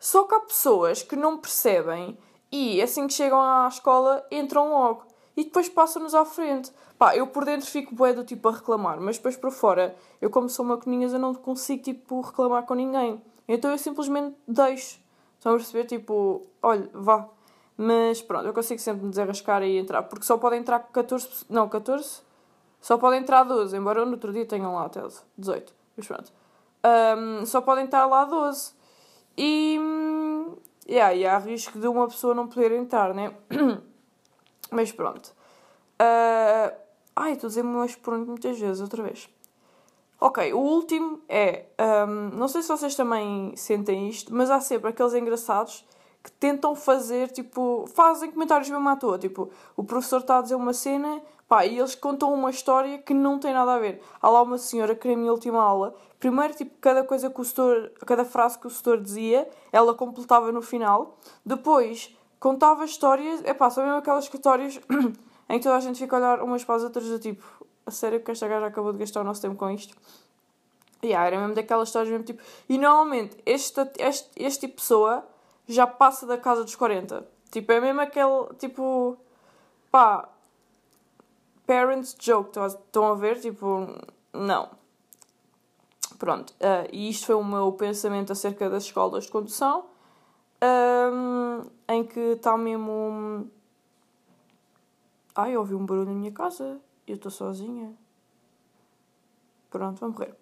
Só 0.00 0.24
que 0.24 0.34
há 0.34 0.40
pessoas 0.40 1.02
que 1.02 1.14
não 1.14 1.38
percebem 1.38 2.18
e 2.50 2.80
assim 2.80 3.06
que 3.06 3.12
chegam 3.12 3.40
à 3.40 3.68
escola 3.68 4.26
entram 4.30 4.70
logo 4.70 5.06
e 5.36 5.44
depois 5.44 5.68
passam-nos 5.68 6.14
à 6.14 6.24
frente. 6.24 6.72
Pá, 6.98 7.16
eu 7.16 7.26
por 7.26 7.44
dentro 7.44 7.68
fico 7.68 7.94
bué 7.94 8.12
do 8.12 8.24
tipo 8.24 8.48
a 8.48 8.52
reclamar, 8.52 9.00
mas 9.00 9.16
depois 9.16 9.36
por 9.36 9.50
fora, 9.50 9.96
eu 10.20 10.30
como 10.30 10.48
sou 10.48 10.64
uma 10.64 10.78
coninhas, 10.78 11.12
eu 11.12 11.18
não 11.18 11.34
consigo 11.34 11.82
tipo 11.82 12.20
reclamar 12.20 12.64
com 12.64 12.74
ninguém. 12.74 13.20
Então 13.46 13.70
eu 13.70 13.78
simplesmente 13.78 14.36
deixo. 14.46 15.03
Estão 15.44 15.52
a 15.52 15.56
perceber? 15.56 15.84
Tipo, 15.84 16.46
olha, 16.62 16.88
vá. 16.94 17.28
Mas 17.76 18.22
pronto, 18.22 18.46
eu 18.46 18.54
consigo 18.54 18.80
sempre 18.80 19.04
me 19.04 19.10
desarrascar 19.10 19.62
e 19.62 19.76
entrar, 19.76 20.02
porque 20.04 20.24
só 20.24 20.38
podem 20.38 20.60
entrar 20.60 20.78
14. 20.78 21.44
Não, 21.50 21.68
14? 21.68 22.22
Só 22.80 22.96
podem 22.96 23.20
entrar 23.20 23.44
12, 23.44 23.76
embora 23.76 24.06
no 24.06 24.12
outro 24.12 24.32
dia 24.32 24.46
tenham 24.46 24.74
lá 24.74 24.86
até 24.86 25.02
18. 25.36 25.74
Mas 25.94 26.06
pronto. 26.06 26.32
Um, 27.18 27.44
só 27.44 27.60
podem 27.60 27.84
estar 27.84 28.06
lá 28.06 28.24
12. 28.24 28.72
E. 29.36 29.78
Yeah, 30.88 31.14
e 31.14 31.26
há 31.26 31.36
risco 31.36 31.78
de 31.78 31.88
uma 31.88 32.06
pessoa 32.06 32.34
não 32.34 32.48
poder 32.48 32.72
entrar, 32.72 33.12
né? 33.12 33.34
Mas 34.72 34.92
pronto. 34.92 35.26
Uh, 36.00 36.74
ai, 37.14 37.32
estou 37.32 37.48
a 37.48 37.50
dizer 37.50 37.62
mais 37.62 37.94
pronto 37.96 38.26
muitas 38.26 38.58
vezes, 38.58 38.80
outra 38.80 39.02
vez. 39.02 39.28
Ok, 40.26 40.54
o 40.54 40.58
último 40.58 41.20
é. 41.28 41.66
Um, 41.78 42.38
não 42.38 42.48
sei 42.48 42.62
se 42.62 42.68
vocês 42.68 42.94
também 42.94 43.54
sentem 43.56 44.08
isto, 44.08 44.34
mas 44.34 44.50
há 44.50 44.58
sempre 44.58 44.88
aqueles 44.88 45.12
engraçados 45.12 45.86
que 46.22 46.32
tentam 46.32 46.74
fazer, 46.74 47.30
tipo. 47.30 47.84
fazem 47.88 48.30
comentários 48.30 48.70
mesmo 48.70 48.88
à 48.88 48.96
toa. 48.96 49.18
Tipo, 49.18 49.50
o 49.76 49.84
professor 49.84 50.20
está 50.20 50.38
a 50.38 50.40
dizer 50.40 50.54
uma 50.54 50.72
cena, 50.72 51.20
pá, 51.46 51.66
e 51.66 51.78
eles 51.78 51.94
contam 51.94 52.32
uma 52.32 52.48
história 52.48 52.96
que 52.96 53.12
não 53.12 53.38
tem 53.38 53.52
nada 53.52 53.74
a 53.74 53.78
ver. 53.78 54.00
Há 54.18 54.30
lá 54.30 54.40
uma 54.40 54.56
senhora 54.56 54.94
que 54.94 55.06
na 55.06 55.14
minha 55.14 55.30
última 55.30 55.62
aula, 55.62 55.94
primeiro, 56.18 56.54
tipo, 56.54 56.74
cada 56.80 57.04
coisa 57.04 57.28
que 57.28 57.38
o 57.42 57.44
setor. 57.44 57.92
cada 58.06 58.24
frase 58.24 58.58
que 58.58 58.66
o 58.66 58.70
setor 58.70 59.02
dizia, 59.02 59.46
ela 59.70 59.92
completava 59.92 60.50
no 60.50 60.62
final. 60.62 61.18
Depois 61.44 62.16
contava 62.40 62.86
histórias, 62.86 63.44
é 63.44 63.52
pá, 63.52 63.68
são 63.68 63.84
mesmo 63.84 63.98
aquelas 63.98 64.24
histórias 64.24 64.80
em 65.50 65.58
que 65.58 65.64
toda 65.64 65.76
a 65.76 65.80
gente 65.80 65.98
fica 65.98 66.16
a 66.16 66.18
olhar 66.18 66.42
umas 66.42 66.64
para 66.64 66.76
as 66.76 66.82
outras 66.82 67.06
do 67.08 67.18
tipo, 67.18 67.44
a 67.86 67.90
sério 67.90 68.20
que 68.20 68.30
esta 68.30 68.48
gaja 68.48 68.66
acabou 68.66 68.92
de 68.92 68.98
gastar 68.98 69.20
o 69.20 69.24
nosso 69.24 69.42
tempo 69.42 69.56
com 69.56 69.70
isto? 69.70 69.96
E 71.02 71.08
yeah, 71.08 71.26
era 71.26 71.38
mesmo 71.38 71.54
daquelas 71.54 71.88
histórias 71.88 72.10
mesmo 72.10 72.24
tipo. 72.24 72.42
E 72.68 72.78
normalmente 72.78 73.36
este, 73.44 73.80
este, 73.98 74.30
este 74.36 74.60
tipo 74.60 74.76
de 74.76 74.82
pessoa 74.82 75.26
já 75.68 75.86
passa 75.86 76.26
da 76.26 76.38
casa 76.38 76.64
dos 76.64 76.74
40. 76.74 77.26
Tipo, 77.50 77.72
é 77.72 77.80
mesmo 77.80 78.00
aquele 78.00 78.54
tipo. 78.58 79.16
pá. 79.90 80.28
Parents 81.66 82.14
joke, 82.20 82.58
estão 82.58 83.06
a 83.06 83.14
ver? 83.14 83.40
Tipo, 83.40 83.88
não. 84.32 84.68
Pronto, 86.18 86.50
uh, 86.52 86.88
e 86.92 87.08
isto 87.08 87.26
foi 87.26 87.34
o 87.34 87.44
meu 87.44 87.72
pensamento 87.72 88.32
acerca 88.32 88.68
das 88.68 88.84
escolas 88.84 89.24
de 89.24 89.30
condução 89.30 89.86
um, 90.62 91.62
em 91.88 92.04
que 92.04 92.20
está 92.20 92.56
mesmo. 92.56 93.50
Ai, 95.34 95.56
ouvi 95.56 95.74
um 95.74 95.84
barulho 95.84 96.06
na 96.06 96.14
minha 96.14 96.32
casa 96.32 96.80
eu 97.06 97.16
estou 97.16 97.30
sozinha. 97.30 97.92
Pronto, 99.70 100.00
vamos 100.00 100.16
morrer. 100.16 100.34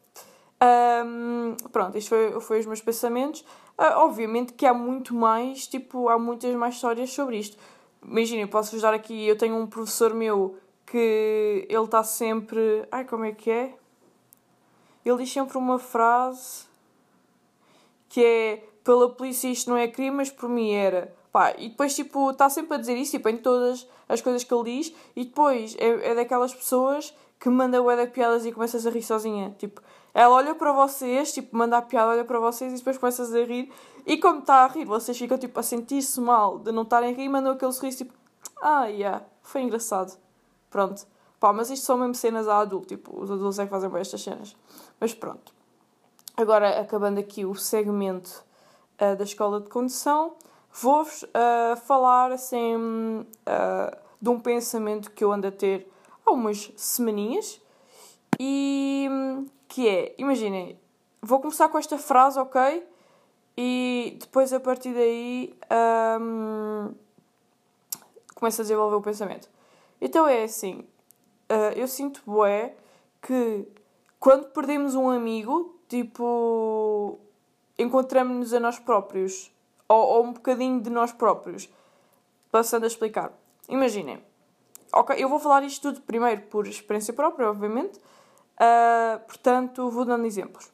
Um, 1.04 1.56
pronto, 1.72 1.98
isto 1.98 2.08
foi, 2.08 2.40
foi 2.40 2.60
os 2.60 2.66
meus 2.66 2.80
pensamentos. 2.80 3.40
Uh, 3.78 3.96
obviamente 3.96 4.52
que 4.52 4.66
há 4.66 4.74
muito 4.74 5.14
mais, 5.14 5.66
tipo, 5.66 6.08
há 6.08 6.18
muitas 6.18 6.54
mais 6.54 6.74
histórias 6.74 7.10
sobre 7.12 7.38
isto. 7.38 7.56
Imaginem, 8.02 8.46
posso-vos 8.46 8.82
dar 8.82 8.94
aqui, 8.94 9.26
eu 9.26 9.36
tenho 9.36 9.56
um 9.56 9.66
professor 9.66 10.14
meu 10.14 10.56
que 10.86 11.66
ele 11.68 11.84
está 11.84 12.04
sempre. 12.04 12.86
Ai, 12.90 13.04
como 13.04 13.24
é 13.24 13.32
que 13.32 13.50
é? 13.50 13.74
Ele 15.04 15.18
diz 15.18 15.32
sempre 15.32 15.58
uma 15.58 15.78
frase 15.78 16.66
que 18.08 18.22
é 18.22 18.68
pela 18.84 19.08
polícia 19.08 19.48
isto 19.48 19.70
não 19.70 19.76
é 19.76 19.88
crime, 19.88 20.16
mas 20.18 20.30
por 20.30 20.48
mim 20.48 20.72
era. 20.72 21.12
Pá, 21.32 21.54
e 21.56 21.70
depois, 21.70 21.96
tipo, 21.96 22.30
está 22.30 22.50
sempre 22.50 22.74
a 22.74 22.78
dizer 22.78 22.94
isso, 22.94 23.12
tipo, 23.12 23.26
em 23.28 23.38
todas 23.38 23.88
as 24.06 24.20
coisas 24.20 24.44
que 24.44 24.52
ele 24.52 24.64
diz, 24.64 24.94
e 25.16 25.24
depois 25.24 25.74
é, 25.78 26.10
é 26.10 26.14
daquelas 26.14 26.54
pessoas 26.54 27.14
que 27.40 27.48
manda 27.48 27.82
o 27.82 27.96
de 27.96 28.06
piadas 28.08 28.44
e 28.44 28.52
começas 28.52 28.86
a 28.86 28.90
rir 28.90 29.02
sozinha. 29.02 29.56
Tipo, 29.58 29.80
ela 30.12 30.34
olha 30.34 30.54
para 30.54 30.72
vocês, 30.72 31.32
tipo, 31.32 31.56
manda 31.56 31.78
a 31.78 31.82
piada, 31.82 32.10
olha 32.10 32.24
para 32.24 32.38
vocês 32.38 32.72
e 32.72 32.76
depois 32.76 32.98
começas 32.98 33.34
a 33.34 33.44
rir. 33.44 33.72
E 34.06 34.18
como 34.18 34.40
está 34.40 34.64
a 34.64 34.66
rir, 34.66 34.84
vocês 34.84 35.16
ficam, 35.16 35.38
tipo, 35.38 35.58
a 35.58 35.62
sentir-se 35.62 36.20
mal 36.20 36.58
de 36.58 36.70
não 36.70 36.82
estarem 36.82 37.14
a 37.14 37.16
rir, 37.16 37.28
mandam 37.28 37.52
aquele 37.52 37.72
sorriso, 37.72 37.98
tipo, 37.98 38.12
ah, 38.60 38.84
yeah, 38.84 39.24
foi 39.42 39.62
engraçado. 39.62 40.16
Pronto. 40.70 41.06
Pá, 41.40 41.52
mas 41.52 41.70
isto 41.70 41.84
são 41.84 41.96
mesmo 41.96 42.14
cenas 42.14 42.46
a 42.46 42.58
adulto, 42.58 42.88
tipo, 42.88 43.18
os 43.18 43.30
adultos 43.30 43.58
é 43.58 43.64
que 43.64 43.70
fazem 43.70 43.90
bem 43.90 44.00
estas 44.00 44.22
cenas. 44.22 44.54
Mas 45.00 45.12
pronto. 45.14 45.52
Agora, 46.36 46.80
acabando 46.80 47.18
aqui 47.18 47.44
o 47.44 47.54
segmento 47.54 48.44
uh, 49.00 49.16
da 49.16 49.24
escola 49.24 49.60
de 49.60 49.68
condução, 49.68 50.34
vou-vos 50.72 51.22
uh, 51.22 51.76
falar 51.84 52.32
assim 52.32 52.76
uh, 52.76 53.96
de 54.20 54.28
um 54.28 54.40
pensamento 54.40 55.10
que 55.10 55.22
eu 55.22 55.32
ando 55.32 55.46
a 55.46 55.52
ter 55.52 55.88
há 56.24 56.30
umas 56.30 56.72
semaninhas 56.76 57.60
e 58.38 59.08
que 59.68 59.88
é, 59.88 60.14
imaginem, 60.18 60.78
vou 61.20 61.40
começar 61.40 61.68
com 61.68 61.78
esta 61.78 61.96
frase, 61.96 62.38
ok? 62.38 62.86
E 63.56 64.16
depois 64.20 64.52
a 64.52 64.60
partir 64.60 64.92
daí 64.92 65.54
um, 66.20 66.94
começo 68.34 68.60
a 68.60 68.64
desenvolver 68.64 68.96
o 68.96 69.02
pensamento. 69.02 69.48
Então 70.00 70.26
é 70.26 70.44
assim, 70.44 70.80
uh, 71.50 71.72
eu 71.76 71.86
sinto 71.86 72.22
bué 72.26 72.74
que 73.20 73.66
quando 74.18 74.46
perdemos 74.48 74.94
um 74.94 75.10
amigo, 75.10 75.78
tipo, 75.88 77.18
encontramos-nos 77.78 78.52
a 78.54 78.60
nós 78.60 78.78
próprios, 78.78 79.50
ou, 79.92 80.16
ou, 80.16 80.24
um 80.24 80.32
bocadinho 80.32 80.80
de 80.80 80.88
nós 80.88 81.12
próprios. 81.12 81.68
Passando 82.50 82.84
a 82.84 82.86
explicar. 82.86 83.32
Imaginem, 83.68 84.22
ok, 84.92 85.16
eu 85.18 85.28
vou 85.28 85.38
falar 85.38 85.62
isto 85.64 85.92
tudo 85.92 86.02
primeiro 86.02 86.42
por 86.42 86.66
experiência 86.66 87.12
própria, 87.14 87.48
obviamente, 87.48 87.98
uh, 87.98 89.18
portanto, 89.26 89.90
vou 89.90 90.04
dando 90.04 90.26
exemplos. 90.26 90.70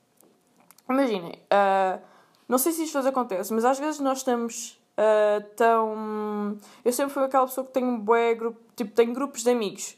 Imaginem, 0.88 1.32
uh, 1.52 2.00
não 2.48 2.58
sei 2.58 2.72
se 2.72 2.84
isto 2.84 2.98
acontece, 2.98 3.52
mas 3.52 3.64
às 3.64 3.78
vezes 3.78 4.00
nós 4.00 4.18
estamos 4.18 4.80
uh, 4.96 5.44
tão. 5.54 6.56
Eu 6.84 6.92
sempre 6.92 7.12
fui 7.12 7.24
aquela 7.24 7.46
pessoa 7.46 7.66
que 7.66 7.72
tem 7.72 7.84
um 7.84 7.98
bué 7.98 8.34
grupo, 8.34 8.60
tipo, 8.74 8.92
tenho 8.92 9.12
grupos 9.12 9.42
de 9.42 9.50
amigos, 9.50 9.96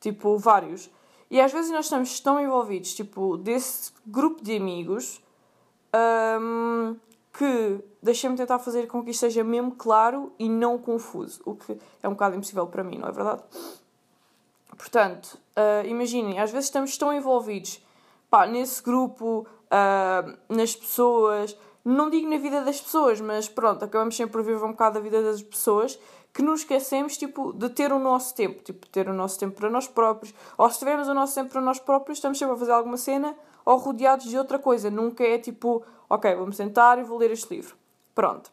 tipo, 0.00 0.38
vários. 0.38 0.90
E 1.30 1.40
às 1.40 1.52
vezes 1.52 1.70
nós 1.70 1.86
estamos 1.86 2.20
tão 2.20 2.40
envolvidos, 2.40 2.94
tipo, 2.94 3.36
desse 3.36 3.92
grupo 4.06 4.42
de 4.42 4.56
amigos, 4.56 5.22
um, 5.94 6.96
que 7.32 7.80
deixem-me 8.02 8.36
tentar 8.36 8.58
fazer 8.58 8.86
com 8.86 9.02
que 9.02 9.10
isto 9.10 9.20
seja 9.20 9.42
mesmo 9.42 9.72
claro 9.72 10.32
e 10.38 10.48
não 10.48 10.78
confuso, 10.78 11.40
o 11.46 11.54
que 11.54 11.78
é 12.02 12.08
um 12.08 12.12
bocado 12.12 12.36
impossível 12.36 12.66
para 12.66 12.84
mim, 12.84 12.98
não 12.98 13.08
é 13.08 13.12
verdade? 13.12 13.42
Portanto, 14.76 15.38
uh, 15.56 15.86
imaginem, 15.86 16.38
às 16.38 16.50
vezes 16.50 16.66
estamos 16.66 16.96
tão 16.98 17.12
envolvidos 17.12 17.80
pá, 18.28 18.46
nesse 18.46 18.82
grupo, 18.82 19.46
uh, 19.66 20.38
nas 20.48 20.74
pessoas, 20.74 21.56
não 21.84 22.10
digo 22.10 22.28
na 22.28 22.38
vida 22.38 22.62
das 22.62 22.80
pessoas, 22.80 23.20
mas 23.20 23.48
pronto, 23.48 23.84
acabamos 23.84 24.16
sempre 24.16 24.32
por 24.32 24.42
viver 24.42 24.64
um 24.64 24.72
bocado 24.72 24.98
a 24.98 25.00
vida 25.00 25.22
das 25.22 25.42
pessoas 25.42 25.98
que 26.32 26.42
nos 26.42 26.60
esquecemos, 26.60 27.16
tipo, 27.16 27.52
de 27.52 27.68
ter 27.68 27.92
o 27.92 27.98
nosso 27.98 28.34
tempo, 28.34 28.62
tipo, 28.62 28.86
ter 28.88 29.08
o 29.08 29.12
nosso 29.12 29.38
tempo 29.38 29.54
para 29.54 29.68
nós 29.68 29.86
próprios, 29.86 30.34
ou 30.56 30.68
se 30.70 30.78
tivermos 30.78 31.06
o 31.08 31.14
nosso 31.14 31.34
tempo 31.34 31.50
para 31.50 31.60
nós 31.60 31.78
próprios, 31.78 32.18
estamos 32.18 32.38
sempre 32.38 32.54
a 32.54 32.58
fazer 32.58 32.72
alguma 32.72 32.96
cena 32.96 33.36
ou 33.64 33.76
rodeados 33.76 34.26
de 34.26 34.38
outra 34.38 34.58
coisa, 34.58 34.90
nunca 34.90 35.22
é 35.22 35.38
tipo, 35.38 35.84
ok, 36.12 36.34
vou-me 36.34 36.52
sentar 36.52 36.98
e 36.98 37.02
vou 37.02 37.16
ler 37.16 37.30
este 37.30 37.54
livro. 37.54 37.74
Pronto. 38.14 38.52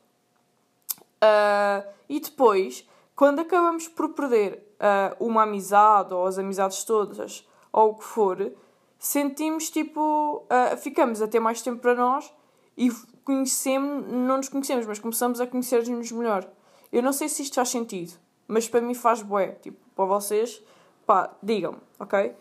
Uh, 1.22 1.86
e 2.08 2.22
depois, 2.22 2.88
quando 3.14 3.40
acabamos 3.40 3.86
por 3.90 4.10
perder 4.14 4.66
uh, 4.80 5.26
uma 5.26 5.44
amizade, 5.44 6.14
ou 6.14 6.26
as 6.26 6.38
amizades 6.38 6.86
todas, 6.86 7.46
ou 7.74 7.90
o 7.90 7.96
que 7.96 8.06
for, 8.06 8.54
sentimos 8.98 9.70
tipo, 9.70 10.46
uh, 10.46 10.78
ficamos 10.78 11.22
a 11.22 11.28
ter 11.28 11.42
mais 11.42 11.62
tempo 11.62 11.82
para 11.82 11.94
nós 11.96 12.34
e 12.78 12.90
conhecemos, 13.26 14.08
não 14.08 14.38
nos 14.38 14.48
conhecemos, 14.48 14.86
mas 14.86 14.98
começamos 14.98 15.42
a 15.42 15.46
conhecer-nos 15.46 16.14
melhor. 16.14 16.50
Eu 16.94 17.04
não 17.04 17.12
sei 17.12 17.28
se 17.28 17.44
isto 17.44 17.56
faz 17.56 17.68
sentido, 17.68 18.14
mas 18.48 18.70
para 18.70 18.80
mim 18.80 18.94
faz 18.94 19.22
bué. 19.22 19.50
Tipo, 19.62 19.78
para 19.94 20.06
vocês, 20.06 20.64
pá, 21.06 21.30
digam-me, 21.44 21.80
ok? 22.00 22.34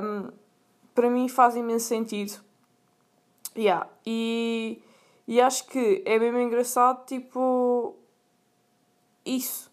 Um, 0.00 0.30
para 0.94 1.10
mim 1.10 1.28
faz 1.28 1.56
imenso 1.56 1.86
sentido. 1.86 2.43
Yeah. 3.56 3.88
E, 4.04 4.82
e 5.26 5.40
acho 5.40 5.66
que 5.66 6.02
é 6.04 6.18
mesmo 6.18 6.38
engraçado, 6.38 7.04
tipo, 7.06 7.94
isso. 9.24 9.72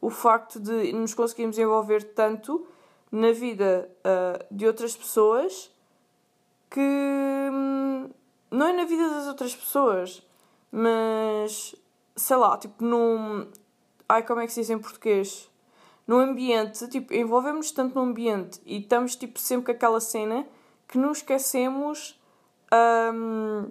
O 0.00 0.10
facto 0.10 0.60
de 0.60 0.92
nos 0.92 1.14
conseguirmos 1.14 1.58
envolver 1.58 2.02
tanto 2.14 2.66
na 3.10 3.32
vida 3.32 3.90
uh, 4.00 4.54
de 4.54 4.66
outras 4.66 4.96
pessoas 4.96 5.70
que. 6.70 6.80
Hum, 6.80 8.10
não 8.50 8.66
é 8.66 8.72
na 8.72 8.84
vida 8.84 9.08
das 9.08 9.26
outras 9.26 9.54
pessoas, 9.54 10.22
mas 10.70 11.74
sei 12.14 12.36
lá, 12.36 12.56
tipo 12.58 12.84
num. 12.84 13.46
Ai, 14.08 14.22
como 14.22 14.40
é 14.40 14.46
que 14.46 14.52
se 14.52 14.60
diz 14.60 14.70
em 14.70 14.78
português? 14.78 15.50
Num 16.06 16.18
ambiente, 16.20 16.86
tipo, 16.88 17.12
envolvemos 17.12 17.72
tanto 17.72 17.96
no 17.96 18.02
ambiente 18.02 18.60
e 18.64 18.78
estamos 18.78 19.16
tipo 19.16 19.40
sempre 19.40 19.66
com 19.66 19.72
aquela 19.72 20.00
cena 20.00 20.46
que 20.86 20.98
nos 20.98 21.18
esquecemos. 21.18 22.15
Um, 22.72 23.70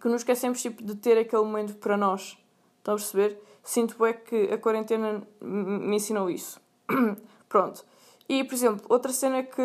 que 0.00 0.08
nos 0.08 0.22
esquecemos 0.22 0.60
tipo, 0.60 0.82
de 0.82 0.94
ter 0.94 1.18
aquele 1.18 1.42
momento 1.42 1.74
para 1.76 1.96
nós. 1.96 2.38
Estão 2.78 2.94
a 2.94 2.96
perceber? 2.96 3.38
Sinto 3.62 4.04
é 4.04 4.12
que 4.12 4.52
a 4.52 4.58
quarentena 4.58 5.22
me 5.40 5.96
ensinou 5.96 6.28
isso. 6.28 6.60
Pronto. 7.48 7.84
E, 8.28 8.44
por 8.44 8.54
exemplo, 8.54 8.84
outra 8.88 9.12
cena 9.12 9.42
que, 9.42 9.62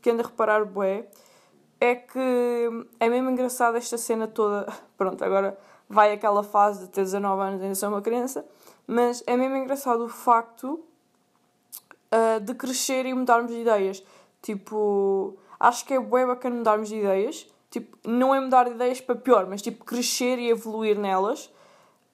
que 0.00 0.10
ando 0.10 0.22
a 0.22 0.26
reparar 0.26 0.64
bué 0.64 1.08
é 1.80 1.94
que 1.94 2.86
é 2.98 3.08
mesmo 3.08 3.30
engraçada 3.30 3.78
esta 3.78 3.98
cena 3.98 4.26
toda. 4.26 4.66
Pronto, 4.96 5.22
agora 5.24 5.58
vai 5.88 6.12
aquela 6.12 6.42
fase 6.42 6.80
de 6.80 6.88
ter 6.88 7.02
19 7.02 7.42
anos 7.42 7.62
ainda 7.62 7.74
sou 7.74 7.88
uma 7.88 8.02
criança, 8.02 8.44
mas 8.86 9.22
é 9.26 9.36
mesmo 9.36 9.56
engraçado 9.56 10.04
o 10.04 10.08
facto 10.08 10.84
uh, 12.12 12.40
de 12.40 12.54
crescer 12.54 13.06
e 13.06 13.14
mudarmos 13.14 13.50
de 13.52 13.60
ideias. 13.60 14.02
Tipo, 14.42 15.36
acho 15.58 15.84
que 15.84 15.94
é 15.94 16.00
bué 16.00 16.26
bacana 16.26 16.56
mudarmos 16.56 16.88
de 16.88 16.96
ideias. 16.96 17.46
Tipo, 17.70 17.96
não 18.08 18.34
é 18.34 18.40
mudar 18.40 18.64
de 18.64 18.70
ideias 18.70 19.00
para 19.00 19.16
pior, 19.16 19.46
mas 19.46 19.60
tipo, 19.60 19.84
crescer 19.84 20.38
e 20.38 20.50
evoluir 20.50 20.98
nelas. 20.98 21.50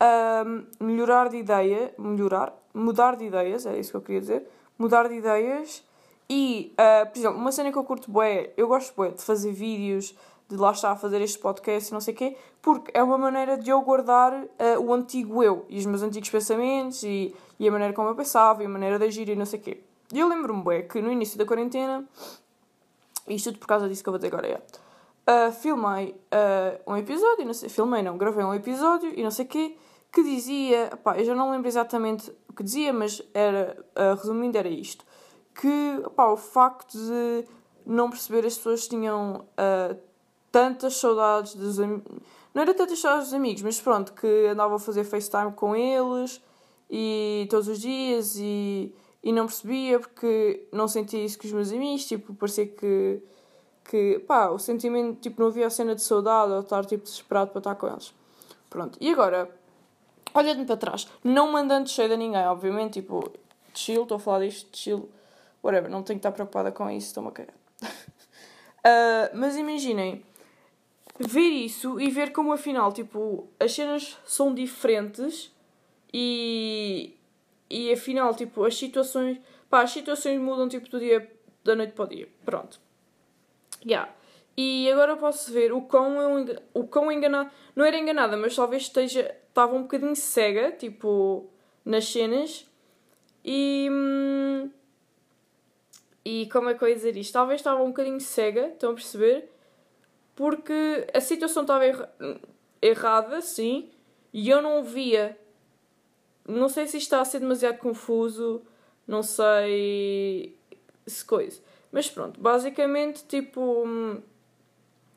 Uh, 0.03 0.67
melhorar 0.81 1.29
de 1.29 1.37
ideia, 1.37 1.95
melhorar, 1.97 2.53
mudar 2.75 3.15
de 3.15 3.25
ideias, 3.25 3.65
é 3.67 3.79
isso 3.79 3.91
que 3.91 3.97
eu 3.97 4.01
queria 4.01 4.21
dizer. 4.21 4.49
Mudar 4.77 5.09
de 5.09 5.15
ideias 5.15 5.85
e, 6.29 6.75
uh, 6.75 7.07
por 7.11 7.19
exemplo, 7.19 7.39
uma 7.39 7.53
cena 7.53 7.71
que 7.71 7.79
eu 7.79 7.85
curto 7.85 8.11
bué, 8.11 8.53
eu 8.57 8.67
gosto 8.67 8.95
bué 8.97 9.11
de 9.11 9.23
fazer 9.23 9.53
vídeos, 9.53 10.15
de 10.49 10.57
lá 10.57 10.73
estar 10.73 10.91
a 10.91 10.97
fazer 10.97 11.21
este 11.21 11.39
podcast 11.39 11.91
e 11.91 11.93
não 11.93 12.01
sei 12.01 12.15
o 12.15 12.17
quê, 12.17 12.37
porque 12.61 12.91
é 12.95 13.03
uma 13.03 13.19
maneira 13.19 13.57
de 13.57 13.71
eu 13.71 13.81
guardar 13.83 14.33
uh, 14.33 14.49
o 14.81 14.93
antigo 14.93 15.43
eu 15.43 15.67
e 15.69 15.79
os 15.79 15.87
meus 15.87 16.03
antigos 16.03 16.31
pensamentos 16.31 17.03
e, 17.03 17.35
e 17.59 17.69
a 17.69 17.71
maneira 17.71 17.93
como 17.95 18.09
eu 18.09 18.15
pensava 18.15 18.63
e 18.63 18.67
a 18.67 18.69
maneira 18.69 18.99
de 18.99 19.05
agir 19.05 19.29
e 19.29 19.37
não 19.37 19.47
sei 19.47 19.61
o 19.61 19.63
quê. 19.63 19.83
E 20.13 20.19
eu 20.19 20.29
lembro-me 20.29 20.63
bué 20.63 20.83
que 20.83 21.01
no 21.01 21.11
início 21.11 21.39
da 21.39 21.45
quarentena, 21.45 22.05
isto 23.29 23.51
tudo 23.51 23.61
por 23.61 23.67
causa 23.67 23.89
disso 23.89 24.03
que 24.03 24.09
eu 24.09 24.13
vou 24.13 24.19
dizer 24.19 24.29
agora, 24.29 24.49
é, 24.49 24.63
uh, 25.27 25.53
filmei 25.53 26.11
uh, 26.11 26.93
um 26.93 26.97
episódio, 26.97 27.45
não 27.45 27.55
sei, 27.55 27.69
filmei 27.69 28.03
não, 28.03 28.17
gravei 28.17 28.45
um 28.45 28.55
episódio 28.55 29.13
e 29.17 29.23
não 29.23 29.31
sei 29.31 29.45
o 29.45 29.49
quê, 29.49 29.77
que 30.13 30.23
dizia, 30.23 30.91
pá, 31.03 31.19
eu 31.19 31.25
já 31.25 31.35
não 31.35 31.51
lembro 31.51 31.69
exatamente 31.69 32.31
o 32.49 32.53
que 32.53 32.63
dizia, 32.63 32.93
mas 32.93 33.23
era, 33.33 33.77
uh, 33.97 34.15
resumindo, 34.15 34.59
era 34.59 34.69
isto 34.69 35.05
que 35.55 36.03
pá, 36.17 36.29
o 36.29 36.37
facto 36.37 36.97
de 36.97 37.45
não 37.85 38.09
perceber 38.09 38.47
as 38.47 38.57
pessoas 38.57 38.89
tinham 38.89 39.45
tantas 40.51 40.97
saudades 40.97 41.55
dos 41.55 41.79
amigos. 41.79 42.11
Não 42.55 42.63
era 42.63 42.75
tantas 42.75 42.99
saudades 42.99 43.29
dos 43.29 43.35
amigos, 43.35 43.63
mas 43.63 43.81
pronto, 43.81 44.13
que 44.13 44.47
andava 44.47 44.77
a 44.77 44.79
fazer 44.79 45.05
FaceTime 45.05 45.53
com 45.53 45.75
eles 45.75 46.41
e 46.91 47.47
todos 47.49 47.69
os 47.69 47.81
dias 47.81 48.37
e, 48.37 48.95
e 49.23 49.33
não 49.33 49.47
percebia 49.47 49.99
porque 49.99 50.69
não 50.71 50.87
sentia 50.87 51.25
isso 51.25 51.39
com 51.39 51.47
os 51.47 51.53
meus 51.53 51.73
amigos, 51.73 52.05
tipo, 52.05 52.35
parecia 52.35 52.67
que, 52.67 53.23
que 53.93 54.21
pá, 54.21 54.49
o 54.49 54.59
sentimento, 54.59 55.21
tipo, 55.21 55.43
não 55.43 55.49
havia 55.49 55.67
a 55.67 55.71
cena 55.71 55.95
de 55.95 56.01
saudade 56.01 56.51
ou 56.51 56.61
estar 56.61 56.83
tipo 56.87 57.05
desesperado 57.05 57.51
para 57.51 57.59
estar 57.59 57.75
com 57.75 57.89
eles. 57.89 58.15
Pronto, 58.71 58.97
e 58.99 59.11
agora, 59.13 59.55
olhando 60.33 60.65
para 60.65 60.79
trás, 60.79 61.07
não 61.23 61.53
mandando 61.53 61.91
cheio 61.91 62.11
a 62.11 62.17
ninguém, 62.17 62.41
obviamente, 62.47 62.95
tipo, 62.95 63.31
chill, 63.75 64.05
estou 64.05 64.17
a 64.17 64.19
falar 64.19 64.47
disto, 64.47 64.75
chill 64.75 65.11
whatever, 65.63 65.91
não 65.91 66.03
tenho 66.03 66.19
que 66.19 66.21
estar 66.21 66.33
preocupada 66.33 66.73
com 66.73 66.91
isso, 66.91 67.09
estou-me 67.09 67.29
a 67.29 67.33
cagar. 67.33 67.55
uh, 67.83 69.37
mas 69.37 69.57
imaginem, 69.57 70.25
ver 71.19 71.51
isso 71.51 72.01
e 72.01 72.09
ver 72.09 72.33
como 72.33 72.51
afinal, 72.51 72.95
tipo, 72.95 73.47
as 73.61 73.75
cenas 73.75 74.17
são 74.25 74.55
diferentes 74.55 75.53
e, 76.11 77.15
e 77.69 77.93
afinal, 77.93 78.35
tipo, 78.35 78.65
as 78.65 78.75
situações, 78.75 79.39
pá, 79.69 79.83
as 79.83 79.91
situações 79.91 80.41
mudam, 80.41 80.67
tipo, 80.67 80.89
do 80.89 80.99
dia, 80.99 81.31
da 81.63 81.77
noite 81.77 81.93
para 81.93 82.07
o 82.07 82.09
dia, 82.09 82.27
pronto. 82.43 82.81
Yeah. 83.85 84.13
E 84.57 84.91
agora 84.91 85.17
posso 85.17 85.53
ver 85.53 85.73
o 85.73 85.83
quão, 85.83 86.21
eu, 86.21 86.57
o 86.75 86.87
quão 86.87 87.11
enganado, 87.11 87.51
não 87.75 87.85
era 87.85 87.99
enganada, 87.99 88.37
mas 88.37 88.55
talvez 88.55 88.83
esteja, 88.83 89.35
estava 89.49 89.75
um 89.75 89.83
bocadinho 89.83 90.15
cega, 90.15 90.73
tipo, 90.73 91.49
nas 91.85 92.07
cenas 92.07 92.67
e... 93.45 93.89
Hum, 93.91 94.71
e 96.25 96.49
como 96.53 96.69
é 96.69 96.75
que 96.75 96.85
eu 96.85 96.89
ia 96.89 96.95
dizer 96.95 97.17
isto? 97.17 97.33
Talvez 97.33 97.61
estava 97.61 97.83
um 97.83 97.89
bocadinho 97.89 98.21
cega, 98.21 98.69
estão 98.69 98.93
a 98.93 98.95
perceber? 98.95 99.51
Porque 100.37 101.07
a 101.13 101.21
situação 101.21 101.63
estava 101.63 101.85
erra 101.85 102.13
errada, 102.81 103.41
sim, 103.41 103.91
e 104.33 104.49
eu 104.49 104.63
não 104.63 104.83
via. 104.83 105.39
Não 106.47 106.69
sei 106.69 106.87
se 106.87 106.97
isto 106.97 107.07
está 107.07 107.21
a 107.21 107.25
ser 107.25 107.41
demasiado 107.41 107.79
confuso, 107.79 108.63
não 109.07 109.23
sei 109.23 110.57
se 111.07 111.25
coisa. 111.25 111.61
Mas 111.93 112.11
pronto, 112.11 112.41
basicamente, 112.41 113.23
tipo, 113.27 113.85
hum, 113.85 114.23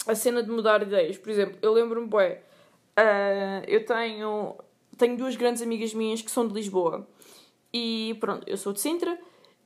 a 0.06 0.14
cena 0.14 0.44
de 0.44 0.52
mudar 0.52 0.84
ideias. 0.84 1.18
Por 1.18 1.30
exemplo, 1.30 1.58
eu 1.62 1.72
lembro-me, 1.72 2.06
bué, 2.06 2.42
uh, 3.00 3.64
eu 3.66 3.86
tenho, 3.86 4.56
tenho 4.98 5.18
duas 5.18 5.38
grandes 5.38 5.62
amigas 5.62 5.94
minhas 5.94 6.22
que 6.22 6.30
são 6.30 6.46
de 6.46 6.54
Lisboa. 6.54 7.08
E 7.74 8.16
pronto, 8.20 8.48
eu 8.48 8.58
sou 8.58 8.74
de 8.74 8.82
Sintra. 8.82 9.18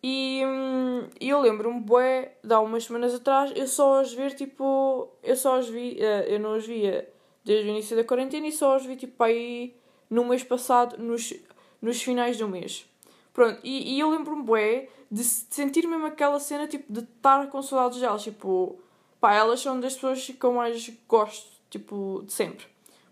E 0.02 0.44
hum, 0.46 1.10
eu 1.20 1.42
lembro-me, 1.42 1.82
bué, 1.82 2.38
de 2.44 2.54
há 2.54 2.60
umas 2.60 2.86
semanas 2.86 3.14
atrás, 3.14 3.52
eu 3.56 3.68
só 3.68 4.00
as 4.00 4.14
ver, 4.14 4.34
tipo, 4.36 5.10
eu 5.24 5.36
só 5.36 5.58
as 5.58 5.68
vi, 5.68 5.98
uh, 6.00 6.30
eu 6.30 6.40
não 6.40 6.54
as 6.54 6.66
via 6.66 7.10
desde 7.44 7.68
o 7.68 7.72
início 7.72 7.98
da 7.98 8.04
quarentena 8.04 8.48
e 8.48 8.52
só 8.52 8.76
as 8.76 8.86
vi, 8.86 8.96
tipo, 8.96 9.22
aí 9.24 9.76
no 10.10 10.26
mês 10.26 10.44
passado, 10.44 10.98
nos, 10.98 11.34
nos 11.82 12.02
finais 12.02 12.38
do 12.38 12.48
mês. 12.48 12.86
Pronto, 13.34 13.60
e, 13.64 13.96
e 13.96 14.00
eu 14.00 14.10
lembro-me, 14.10 14.44
bué, 14.44 14.90
de 15.10 15.24
sentir 15.24 15.88
mesmo 15.88 16.06
aquela 16.06 16.40
cena, 16.40 16.68
tipo, 16.68 16.92
de 16.92 17.02
estar 17.02 17.48
com 17.50 17.62
saudades 17.62 18.00
delas, 18.00 18.24
tipo, 18.24 18.80
pá, 19.20 19.34
elas 19.34 19.62
são 19.62 19.80
das 19.80 19.94
pessoas 19.94 20.26
que 20.26 20.44
eu 20.44 20.54
mais 20.54 20.90
gosto, 21.08 21.50
tipo, 21.70 22.24
de 22.26 22.34
sempre. 22.34 22.66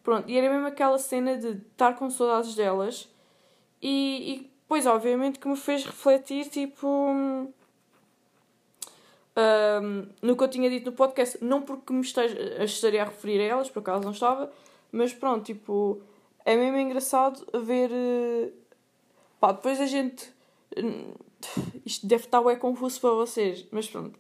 Pronto, 0.03 0.29
e 0.29 0.37
era 0.37 0.49
mesmo 0.49 0.67
aquela 0.67 0.97
cena 0.97 1.37
de 1.37 1.49
estar 1.49 1.95
com 1.95 2.09
saudades 2.09 2.55
delas 2.55 3.09
e, 3.81 4.33
e 4.33 4.51
pois, 4.67 4.85
obviamente, 4.85 5.39
que 5.39 5.47
me 5.47 5.57
fez 5.57 5.85
refletir, 5.85 6.49
tipo, 6.49 6.87
um, 6.87 7.51
no 10.21 10.35
que 10.35 10.43
eu 10.43 10.47
tinha 10.47 10.69
dito 10.69 10.89
no 10.89 10.95
podcast, 10.95 11.43
não 11.43 11.61
porque 11.61 11.93
me 11.93 12.01
esteja, 12.01 12.63
estaria 12.63 13.01
a 13.01 13.05
referir 13.05 13.39
a 13.41 13.43
elas, 13.43 13.69
por 13.69 13.79
acaso 13.79 14.03
não 14.03 14.11
estava, 14.11 14.51
mas 14.91 15.13
pronto, 15.13 15.45
tipo, 15.45 16.01
é 16.43 16.55
mesmo 16.55 16.77
engraçado 16.77 17.45
ver, 17.61 17.91
eh, 17.91 18.51
pá, 19.39 19.51
depois 19.51 19.79
a 19.79 19.85
gente 19.85 20.35
isto 21.85 22.05
deve 22.07 22.25
estar 22.25 22.41
bem 22.41 22.57
confuso 22.57 22.99
para 22.99 23.11
vocês, 23.11 23.65
mas 23.71 23.87
pronto. 23.87 24.19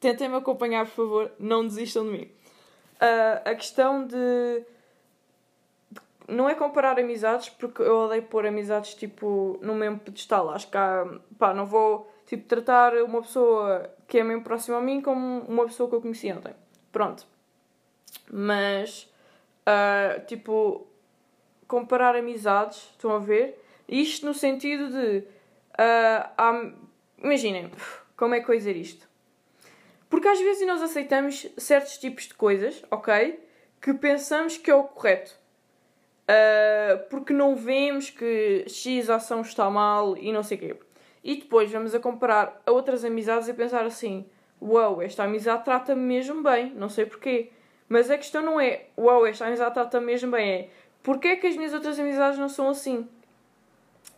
Tentem-me 0.00 0.36
acompanhar, 0.36 0.86
por 0.86 0.92
favor, 0.92 1.32
não 1.38 1.66
desistam 1.66 2.04
de 2.04 2.10
mim. 2.10 2.24
Uh, 2.24 3.50
a 3.50 3.54
questão 3.54 4.06
de, 4.06 4.64
Não 6.28 6.48
é 6.48 6.54
comparar 6.54 6.98
amizades, 6.98 7.48
porque 7.48 7.82
eu 7.82 7.96
odeio 8.04 8.22
pôr 8.24 8.46
amizades 8.46 8.94
tipo 8.94 9.58
no 9.60 9.74
mesmo 9.74 9.98
pedestal. 10.00 10.50
Acho 10.50 10.70
que 10.70 10.76
há. 10.76 11.06
pá, 11.38 11.52
não 11.52 11.66
vou 11.66 12.10
tipo 12.26 12.48
tratar 12.48 12.94
uma 13.02 13.22
pessoa 13.22 13.90
que 14.08 14.18
é 14.18 14.24
mesmo 14.24 14.42
próxima 14.42 14.78
a 14.78 14.80
mim 14.80 15.00
como 15.00 15.40
uma 15.42 15.64
pessoa 15.64 15.88
que 15.88 15.94
eu 15.96 16.00
conheci 16.00 16.32
ontem. 16.32 16.54
Pronto. 16.90 17.26
Mas. 18.30 19.08
Uh, 19.66 20.24
tipo. 20.26 20.86
Comparar 21.68 22.14
amizades, 22.14 22.90
estão 22.92 23.12
a 23.12 23.18
ver? 23.18 23.61
Isto 23.88 24.26
no 24.26 24.34
sentido 24.34 24.88
de 24.88 25.24
Uh, 25.72 26.74
imaginem, 27.22 27.70
como 28.16 28.34
é 28.34 28.40
que 28.40 28.50
eu 28.50 28.56
dizer 28.56 28.76
isto? 28.76 29.08
Porque 30.08 30.28
às 30.28 30.38
vezes 30.38 30.66
nós 30.66 30.82
aceitamos 30.82 31.48
certos 31.56 31.96
tipos 31.96 32.24
de 32.24 32.34
coisas, 32.34 32.84
ok? 32.90 33.40
Que 33.80 33.94
pensamos 33.94 34.58
que 34.58 34.70
é 34.70 34.74
o 34.74 34.84
correto. 34.84 35.40
Uh, 36.22 37.08
porque 37.08 37.32
não 37.32 37.56
vemos 37.56 38.10
que 38.10 38.64
X 38.68 39.10
ação 39.10 39.40
está 39.40 39.68
mal 39.68 40.16
e 40.16 40.32
não 40.32 40.42
sei 40.42 40.56
o 40.56 40.60
quê. 40.60 40.76
E 41.24 41.36
depois 41.36 41.70
vamos 41.70 41.94
a 41.94 42.00
comparar 42.00 42.62
a 42.66 42.70
outras 42.70 43.04
amizades 43.04 43.48
e 43.48 43.54
pensar 43.54 43.84
assim: 43.84 44.26
Uau, 44.60 44.94
wow, 44.94 45.02
esta 45.02 45.24
amizade 45.24 45.64
trata-me 45.64 46.02
mesmo 46.02 46.42
bem, 46.42 46.70
não 46.74 46.88
sei 46.88 47.06
porquê. 47.06 47.50
Mas 47.88 48.10
a 48.10 48.18
questão 48.18 48.42
não 48.42 48.60
é: 48.60 48.86
Uau, 48.96 49.18
wow, 49.18 49.26
esta 49.26 49.46
amizade 49.46 49.74
trata-me 49.74 50.06
mesmo 50.06 50.30
bem, 50.30 50.50
é 50.50 50.68
porque 51.02 51.28
é 51.28 51.36
que 51.36 51.46
as 51.46 51.56
minhas 51.56 51.74
outras 51.74 51.98
amizades 51.98 52.38
não 52.38 52.48
são 52.48 52.68
assim? 52.68 53.08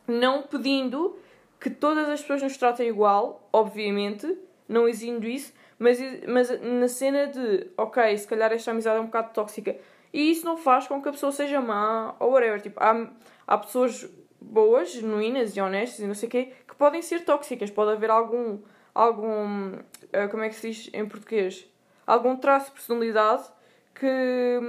Não 0.07 0.43
pedindo 0.43 1.19
que 1.61 1.71
todas 1.71 2.09
as 2.09 2.21
pessoas 2.21 2.43
nos 2.43 2.57
tratem 2.57 2.89
igual, 2.89 3.49
obviamente, 3.53 4.39
não 4.69 4.89
exigindo 4.89 5.27
isso, 5.27 5.53
mas, 5.79 5.99
mas 6.27 6.61
na 6.61 6.89
cena 6.89 7.27
de, 7.27 7.71
ok, 7.77 8.17
se 8.17 8.27
calhar 8.27 8.53
esta 8.53 8.71
amizade 8.71 8.99
é 8.99 9.01
um 9.01 9.07
bocado 9.07 9.33
tóxica, 9.33 9.77
e 10.13 10.31
isso 10.31 10.45
não 10.45 10.57
faz 10.57 10.87
com 10.87 11.03
que 11.03 11.09
a 11.09 11.13
pessoa 11.13 11.33
seja 11.33 11.61
má 11.61 12.15
ou 12.21 12.31
whatever. 12.31 12.61
Tipo, 12.61 12.81
há, 12.81 13.11
há 13.47 13.59
pessoas 13.59 14.09
boas, 14.41 14.93
genuínas 14.93 15.57
e 15.57 15.61
honestas 15.61 15.99
e 15.99 16.07
não 16.07 16.15
sei 16.15 16.29
o 16.29 16.31
quê, 16.31 16.53
que 16.69 16.77
podem 16.77 17.03
ser 17.03 17.25
tóxicas. 17.25 17.69
Pode 17.69 17.91
haver 17.91 18.11
algum, 18.11 18.61
algum 18.95 19.73
uh, 19.75 20.29
como 20.31 20.45
é 20.45 20.49
que 20.49 20.55
se 20.55 20.71
diz 20.71 20.91
em 20.93 21.05
português? 21.05 21.69
Algum 22.07 22.37
traço 22.37 22.67
de 22.67 22.73
personalidade 22.73 23.43
que, 23.93 24.61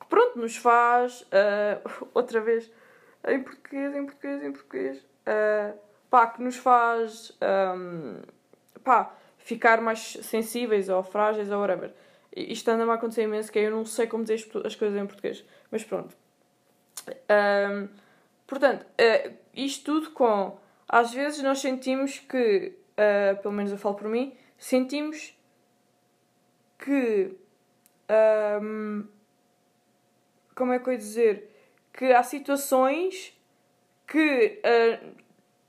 que 0.00 0.06
pronto, 0.08 0.38
nos 0.38 0.56
faz, 0.56 1.22
uh, 1.22 2.08
outra 2.12 2.40
vez, 2.42 2.70
em 3.26 3.42
português, 3.42 3.94
em 3.94 4.04
português, 4.04 4.42
em 4.42 4.52
português, 4.52 4.98
uh, 4.98 5.78
pá, 6.08 6.26
que 6.28 6.42
nos 6.42 6.56
faz 6.56 7.36
um, 7.76 8.20
pá, 8.82 9.14
ficar 9.38 9.80
mais 9.80 10.18
sensíveis 10.22 10.88
ou 10.88 11.02
frágeis 11.02 11.50
ou 11.50 11.60
whatever. 11.60 11.92
Isto 12.34 12.70
anda-me 12.70 12.90
a 12.90 12.94
acontecer 12.94 13.22
imenso, 13.22 13.50
que 13.50 13.58
eu 13.58 13.70
não 13.70 13.84
sei 13.84 14.06
como 14.06 14.24
dizer 14.24 14.48
as 14.64 14.76
coisas 14.76 15.00
em 15.00 15.06
português. 15.06 15.44
Mas 15.70 15.82
pronto. 15.84 16.16
Um, 17.08 17.88
portanto, 18.46 18.84
uh, 18.84 19.32
isto 19.54 19.84
tudo 19.84 20.10
com. 20.12 20.58
Às 20.88 21.12
vezes 21.12 21.42
nós 21.42 21.60
sentimos 21.60 22.18
que, 22.18 22.76
uh, 22.92 23.40
pelo 23.42 23.54
menos 23.54 23.72
eu 23.72 23.78
falo 23.78 23.96
por 23.96 24.08
mim, 24.08 24.36
sentimos 24.58 25.36
que. 26.78 27.36
Um, 28.62 29.06
como 30.54 30.72
é 30.72 30.78
que 30.78 30.88
eu 30.88 30.92
ia 30.92 30.98
dizer? 30.98 31.49
Que 32.00 32.14
há 32.14 32.22
situações 32.22 33.38
que 34.06 34.58
uh, 34.64 35.14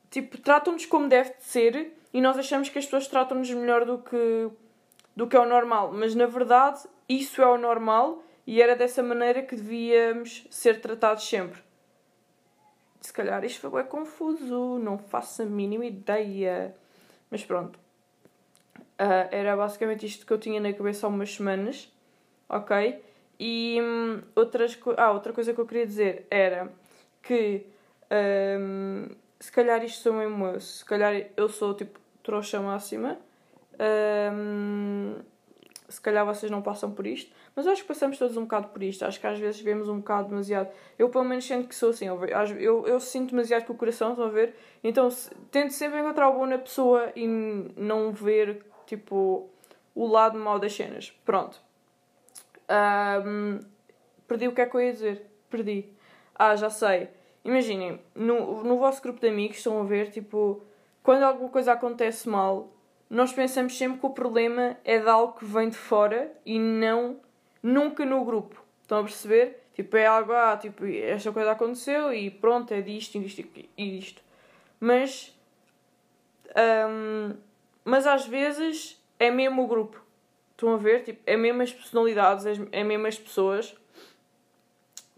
tipo, 0.10 0.38
tratam-nos 0.38 0.86
como 0.86 1.10
deve 1.10 1.32
de 1.32 1.44
ser 1.44 1.94
e 2.14 2.22
nós 2.22 2.38
achamos 2.38 2.70
que 2.70 2.80
as 2.80 2.86
pessoas 2.86 3.06
tratam-nos 3.10 3.52
melhor 3.52 3.84
do 3.84 3.98
que, 3.98 4.50
do 5.14 5.28
que 5.28 5.36
é 5.36 5.40
o 5.42 5.46
normal. 5.46 5.92
Mas 5.92 6.16
na 6.16 6.28
verdade, 6.28 6.88
isso 7.10 7.42
é 7.42 7.46
o 7.46 7.58
normal 7.58 8.24
e 8.48 8.62
era 8.62 8.78
dessa 8.78 9.04
maneira 9.04 9.42
que 9.42 9.58
devíamos 9.58 10.48
ser 10.50 10.80
tratados 10.80 11.28
sempre. 11.28 11.62
Se 13.02 13.12
calhar 13.12 13.44
isto 13.44 13.70
foi 13.70 13.84
confuso, 13.84 14.80
não 14.80 14.98
faço 14.98 15.42
a 15.42 15.46
mínima 15.46 15.86
ideia. 15.86 16.74
Mas 17.30 17.44
pronto. 17.44 17.78
Uh, 18.78 19.28
era 19.32 19.58
basicamente 19.58 20.06
isto 20.06 20.26
que 20.26 20.32
eu 20.32 20.38
tinha 20.38 20.62
na 20.62 20.72
cabeça 20.72 21.06
há 21.06 21.10
umas 21.10 21.34
semanas, 21.34 21.92
ok? 22.48 23.04
E 23.44 23.80
hum, 23.82 24.22
outras 24.36 24.78
ah, 24.98 25.12
outra 25.12 25.34
coisa 25.34 25.52
que 25.52 25.60
eu 25.60 25.66
queria 25.66 25.88
dizer 25.88 26.28
era 26.30 26.72
que 27.24 27.66
hum, 28.60 29.08
se 29.40 29.52
calhar 29.52 29.84
isto 29.84 30.04
sou 30.04 30.14
mesmo 30.14 30.46
eu, 30.46 30.60
se 30.60 30.86
calhar 30.86 31.26
eu 31.36 31.50
sou 31.50 31.74
tipo 31.74 32.00
trouxa 32.22 32.60
máxima. 32.62 33.18
Um, 33.80 35.16
se 35.90 36.00
calhar 36.00 36.24
vocês 36.24 36.52
não 36.52 36.62
passam 36.62 36.92
por 36.92 37.08
isto, 37.08 37.36
mas 37.56 37.66
acho 37.66 37.82
que 37.82 37.88
passamos 37.88 38.20
todos 38.20 38.38
um 38.38 38.44
bocado 38.44 38.68
por 38.68 38.84
isto. 38.84 39.04
Acho 39.04 39.20
que 39.20 39.26
às 39.26 39.40
vezes 39.40 39.60
vemos 39.60 39.90
um 39.90 39.98
bocado 39.98 40.30
demasiado. 40.30 40.70
Eu, 41.00 41.10
pelo 41.10 41.26
menos, 41.26 41.44
sinto 41.44 41.68
que 41.68 41.74
sou 41.74 41.90
assim. 41.90 42.06
Eu, 42.06 42.24
eu, 42.60 42.88
eu 42.88 43.00
sinto 43.00 43.32
demasiado 43.32 43.66
com 43.66 43.74
o 43.74 43.76
coração, 43.76 44.12
estão 44.12 44.26
a 44.26 44.30
ver? 44.30 44.56
Então, 44.84 45.10
se, 45.10 45.34
tento 45.50 45.72
sempre 45.72 46.00
encontrar 46.00 46.30
o 46.30 46.34
bom 46.34 46.46
na 46.46 46.60
pessoa 46.60 47.12
e 47.16 47.26
não 47.28 48.12
ver, 48.14 48.64
tipo, 48.86 49.50
o 49.96 50.08
lado 50.08 50.38
mau 50.38 50.60
das 50.60 50.74
cenas. 50.74 51.12
Pronto. 51.26 51.60
Um, 52.72 53.60
perdi 54.28 54.48
o 54.48 54.54
que 54.54 54.62
é 54.62 54.66
que 54.66 54.76
eu 54.76 54.82
ia 54.82 54.94
dizer. 54.94 55.26
Perdi. 55.50 55.90
Ah, 56.36 56.56
já 56.56 56.70
sei. 56.70 57.10
Imaginem, 57.44 58.00
no, 58.16 58.64
no 58.64 58.78
vosso 58.78 59.02
grupo 59.02 59.20
de 59.20 59.28
amigos 59.28 59.58
estão 59.58 59.82
a 59.82 59.84
ver, 59.84 60.12
tipo, 60.12 60.64
quando 61.04 61.24
alguma 61.24 61.50
coisa 61.50 61.74
acontece 61.74 62.30
mal, 62.30 62.72
nós 63.10 63.34
pensamos 63.34 63.78
sempre 63.78 64.00
que 64.00 64.06
o 64.06 64.12
problema 64.12 64.78
é 64.86 65.00
de 65.00 65.10
algo 65.10 65.34
que 65.34 65.46
vem 65.46 65.70
de 65.70 65.76
fora 65.76 66.32
e 66.46 66.60
não, 66.60 67.20
nunca 67.62 68.06
no 68.06 68.24
grupo. 68.24 68.64
Estão 68.82 69.00
a 69.00 69.04
perceber? 69.04 69.62
Tipo, 69.74 69.98
é 69.98 70.06
algo, 70.06 70.32
ah, 70.34 70.58
tipo, 70.58 70.86
esta 70.86 71.32
coisa 71.32 71.52
aconteceu 71.52 72.14
e 72.14 72.30
pronto, 72.30 72.74
é 72.74 72.82
disto 72.82 73.16
e 73.16 73.22
disto 73.22 73.44
e 73.78 74.00
disto. 74.00 74.22
Mas, 74.80 75.36
um, 76.90 77.36
mas 77.84 78.06
às 78.06 78.28
vezes 78.28 79.02
é 79.18 79.32
mesmo 79.32 79.64
o 79.64 79.68
grupo. 79.68 80.02
Estão 80.62 80.76
a 80.76 80.78
ver? 80.78 81.04
Tipo, 81.04 81.20
é 81.26 81.36
mesmo 81.36 81.64
as 81.64 81.74
personalidades, 81.74 82.46
é 82.72 82.84
mesmo 82.84 83.08
as 83.08 83.18
pessoas 83.18 83.76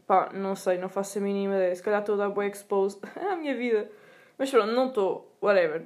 Pá, 0.08 0.30
não 0.34 0.56
sei, 0.56 0.78
não 0.78 0.90
faço 0.90 1.18
a 1.18 1.22
mínima 1.22 1.56
ideia. 1.56 1.76
Se 1.76 1.82
calhar 1.82 2.00
estou 2.00 2.16
a 2.16 2.18
dar 2.18 2.30
boa 2.30 2.46
exposed 2.46 3.00
à 3.30 3.36
minha 3.36 3.56
vida. 3.56 3.90
Mas 4.38 4.50
pronto, 4.50 4.72
não 4.72 4.88
estou. 4.88 5.36
Whatever. 5.42 5.84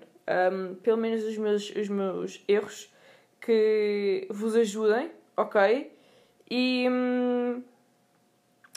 Um, 0.52 0.76
pelo 0.76 0.98
menos 0.98 1.24
os 1.24 1.38
meus, 1.38 1.70
os 1.72 1.88
meus 1.90 2.44
erros 2.48 2.94
que 3.42 4.28
vos 4.30 4.56
ajudem, 4.56 5.12
ok? 5.36 5.92
E. 6.50 6.88
Hum, 6.90 7.64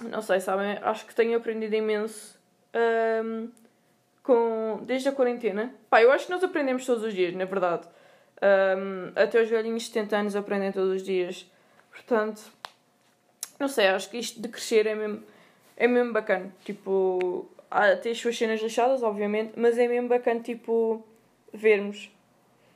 não 0.09 0.23
sei, 0.23 0.41
sabem? 0.41 0.79
Acho 0.83 1.07
que 1.07 1.15
tenho 1.15 1.37
aprendido 1.37 1.75
imenso 1.75 2.39
um, 3.25 3.51
com, 4.23 4.81
desde 4.83 5.09
a 5.09 5.13
quarentena. 5.13 5.75
Pá, 5.91 6.03
eu 6.03 6.11
acho 6.11 6.27
que 6.27 6.33
nós 6.33 6.43
aprendemos 6.43 6.87
todos 6.87 7.05
os 7.05 7.13
dias, 7.13 7.35
na 7.35 7.45
verdade. 7.45 7.87
Um, 8.43 9.13
até 9.15 9.43
os 9.43 9.49
velhinhos 9.49 9.83
de 9.83 9.89
70 9.89 10.17
anos 10.17 10.37
aprendem 10.37 10.73
todos 10.73 10.97
os 10.97 11.03
dias. 11.03 11.47
Portanto, 11.91 12.41
não 13.59 13.69
sei, 13.69 13.89
acho 13.89 14.09
que 14.11 14.19
isto 14.19 14.41
de 14.41 14.49
crescer 14.49 14.87
é 14.87 14.95
mesmo, 14.95 15.23
é 15.77 15.87
mesmo 15.87 16.13
bacana. 16.13 16.53
Tipo, 16.65 17.47
há, 17.71 17.95
tem 17.97 18.13
as 18.13 18.19
suas 18.19 18.37
cenas 18.37 18.61
lixadas, 18.61 19.03
obviamente, 19.03 19.53
mas 19.57 19.77
é 19.77 19.87
mesmo 19.87 20.09
bacana, 20.09 20.41
tipo, 20.41 21.05
vermos. 21.53 22.11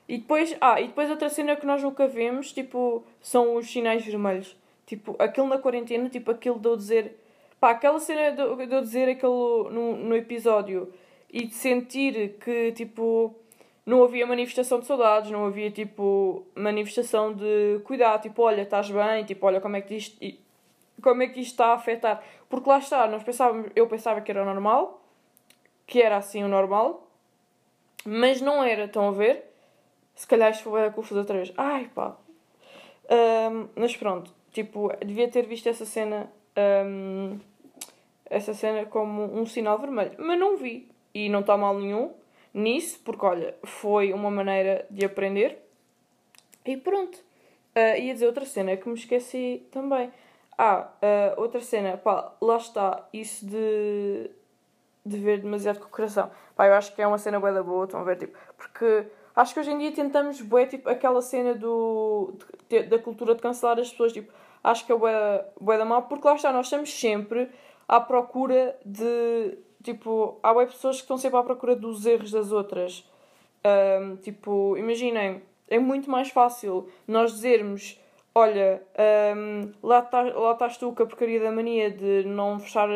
E 0.06 0.18
depois, 0.18 0.54
ah, 0.60 0.80
e 0.80 0.88
depois 0.88 1.08
outra 1.10 1.30
cena 1.30 1.56
que 1.56 1.64
nós 1.64 1.82
nunca 1.82 2.06
vemos, 2.06 2.52
tipo, 2.52 3.02
são 3.22 3.56
os 3.56 3.70
sinais 3.70 4.04
vermelhos. 4.04 4.54
Tipo, 4.86 5.16
aquilo 5.18 5.46
na 5.46 5.58
quarentena, 5.58 6.10
tipo, 6.10 6.30
aquilo 6.30 6.58
de 6.58 6.68
eu 6.68 6.76
dizer. 6.76 7.18
Pá, 7.58 7.70
aquela 7.70 7.98
cena 7.98 8.32
de, 8.32 8.42
eu 8.42 8.82
dizer 8.82 9.08
aquilo 9.08 9.70
no, 9.70 9.96
no 9.96 10.14
episódio 10.14 10.92
e 11.32 11.46
de 11.46 11.54
sentir 11.54 12.36
que, 12.38 12.72
tipo, 12.72 13.34
não 13.86 14.02
havia 14.02 14.26
manifestação 14.26 14.80
de 14.80 14.86
saudades, 14.86 15.30
não 15.30 15.44
havia, 15.46 15.70
tipo, 15.70 16.46
manifestação 16.54 17.32
de 17.34 17.80
cuidado, 17.84 18.22
tipo, 18.22 18.42
olha, 18.42 18.62
estás 18.62 18.90
bem, 18.90 19.24
tipo, 19.24 19.46
olha 19.46 19.60
como 19.60 19.76
é 19.76 19.82
que 19.82 19.94
isto, 19.94 20.18
como 21.02 21.22
é 21.22 21.28
que 21.28 21.40
isto 21.40 21.52
está 21.52 21.66
a 21.66 21.74
afetar. 21.74 22.22
Porque 22.48 22.68
lá 22.68 22.78
está, 22.78 23.06
nós 23.06 23.22
pensávamos, 23.22 23.70
eu 23.76 23.86
pensava 23.86 24.20
que 24.22 24.30
era 24.30 24.44
normal, 24.44 25.02
que 25.86 26.00
era 26.00 26.16
assim 26.16 26.42
o 26.42 26.48
normal, 26.48 27.06
mas 28.04 28.40
não 28.40 28.64
era, 28.64 28.84
estão 28.84 29.08
a 29.08 29.12
ver? 29.12 29.44
Se 30.14 30.26
calhar 30.26 30.50
isto 30.50 30.64
foi 30.64 30.90
confuso 30.90 31.20
outra 31.20 31.36
vez. 31.36 31.52
Ai 31.56 31.90
pá. 31.94 32.16
Um, 33.10 33.68
mas 33.74 33.96
pronto, 33.96 34.32
tipo, 34.52 34.90
devia 35.04 35.28
ter 35.28 35.46
visto 35.46 35.68
essa 35.68 35.84
cena. 35.84 36.30
Um, 36.56 37.38
essa 38.26 38.54
cena 38.54 38.86
como 38.86 39.22
um 39.24 39.44
sinal 39.44 39.78
vermelho. 39.78 40.12
Mas 40.18 40.38
não 40.38 40.56
vi. 40.56 40.88
E 41.12 41.28
não 41.28 41.40
está 41.40 41.56
mal 41.56 41.78
nenhum 41.78 42.12
nisso, 42.54 43.00
porque 43.04 43.26
olha, 43.26 43.54
foi 43.64 44.12
uma 44.12 44.30
maneira 44.30 44.86
de 44.90 45.04
aprender. 45.04 45.58
E 46.64 46.76
pronto. 46.76 47.18
Uh, 47.76 47.98
ia 48.00 48.14
dizer 48.14 48.26
outra 48.26 48.46
cena 48.46 48.76
que 48.76 48.88
me 48.88 48.94
esqueci 48.94 49.66
também. 49.70 50.10
Ah, 50.56 50.88
uh, 51.02 51.40
outra 51.40 51.60
cena, 51.60 51.98
pá, 51.98 52.32
lá 52.40 52.56
está, 52.56 53.08
isso 53.12 53.44
de, 53.44 54.30
de 55.04 55.18
ver 55.18 55.40
demasiado 55.40 55.80
com 55.80 55.86
o 55.86 55.90
coração. 55.90 56.30
Pá, 56.54 56.68
eu 56.68 56.74
acho 56.74 56.94
que 56.94 57.02
é 57.02 57.06
uma 57.06 57.18
cena 57.18 57.40
boa 57.40 57.52
da 57.52 57.62
boa, 57.62 57.84
estão 57.84 58.00
a 58.00 58.04
ver, 58.04 58.16
tipo, 58.16 58.38
porque 58.56 59.06
Acho 59.34 59.52
que 59.52 59.60
hoje 59.60 59.72
em 59.72 59.78
dia 59.78 59.92
tentamos, 59.92 60.40
bué, 60.40 60.66
tipo, 60.66 60.88
aquela 60.88 61.20
cena 61.20 61.54
do, 61.54 62.34
de, 62.68 62.84
da 62.84 62.98
cultura 63.00 63.34
de 63.34 63.42
cancelar 63.42 63.78
as 63.80 63.90
pessoas, 63.90 64.12
tipo, 64.12 64.32
acho 64.62 64.86
que 64.86 64.92
é 64.92 64.96
bué, 64.96 65.44
bué 65.60 65.76
da 65.76 65.84
mal, 65.84 66.02
porque 66.02 66.26
lá 66.26 66.36
está, 66.36 66.52
nós 66.52 66.66
estamos 66.66 66.92
sempre 66.92 67.50
à 67.88 68.00
procura 68.00 68.78
de, 68.86 69.58
tipo, 69.84 70.38
há 70.42 70.52
bué 70.52 70.66
pessoas 70.66 70.96
que 70.96 71.02
estão 71.02 71.16
sempre 71.16 71.38
à 71.38 71.42
procura 71.42 71.76
dos 71.76 72.04
erros 72.06 72.32
das 72.32 72.50
outras. 72.50 73.08
Um, 73.64 74.16
tipo, 74.16 74.76
imaginem, 74.76 75.42
é 75.68 75.78
muito 75.78 76.10
mais 76.10 76.30
fácil 76.30 76.88
nós 77.06 77.32
dizermos, 77.32 78.00
olha, 78.34 78.82
um, 79.36 79.72
lá, 79.82 80.02
tá, 80.02 80.22
lá 80.22 80.52
estás 80.52 80.76
tu 80.76 80.92
com 80.92 81.02
a 81.02 81.06
porcaria 81.06 81.40
da 81.40 81.52
mania 81.52 81.90
de 81.90 82.24
não 82.24 82.58
fechar, 82.58 82.88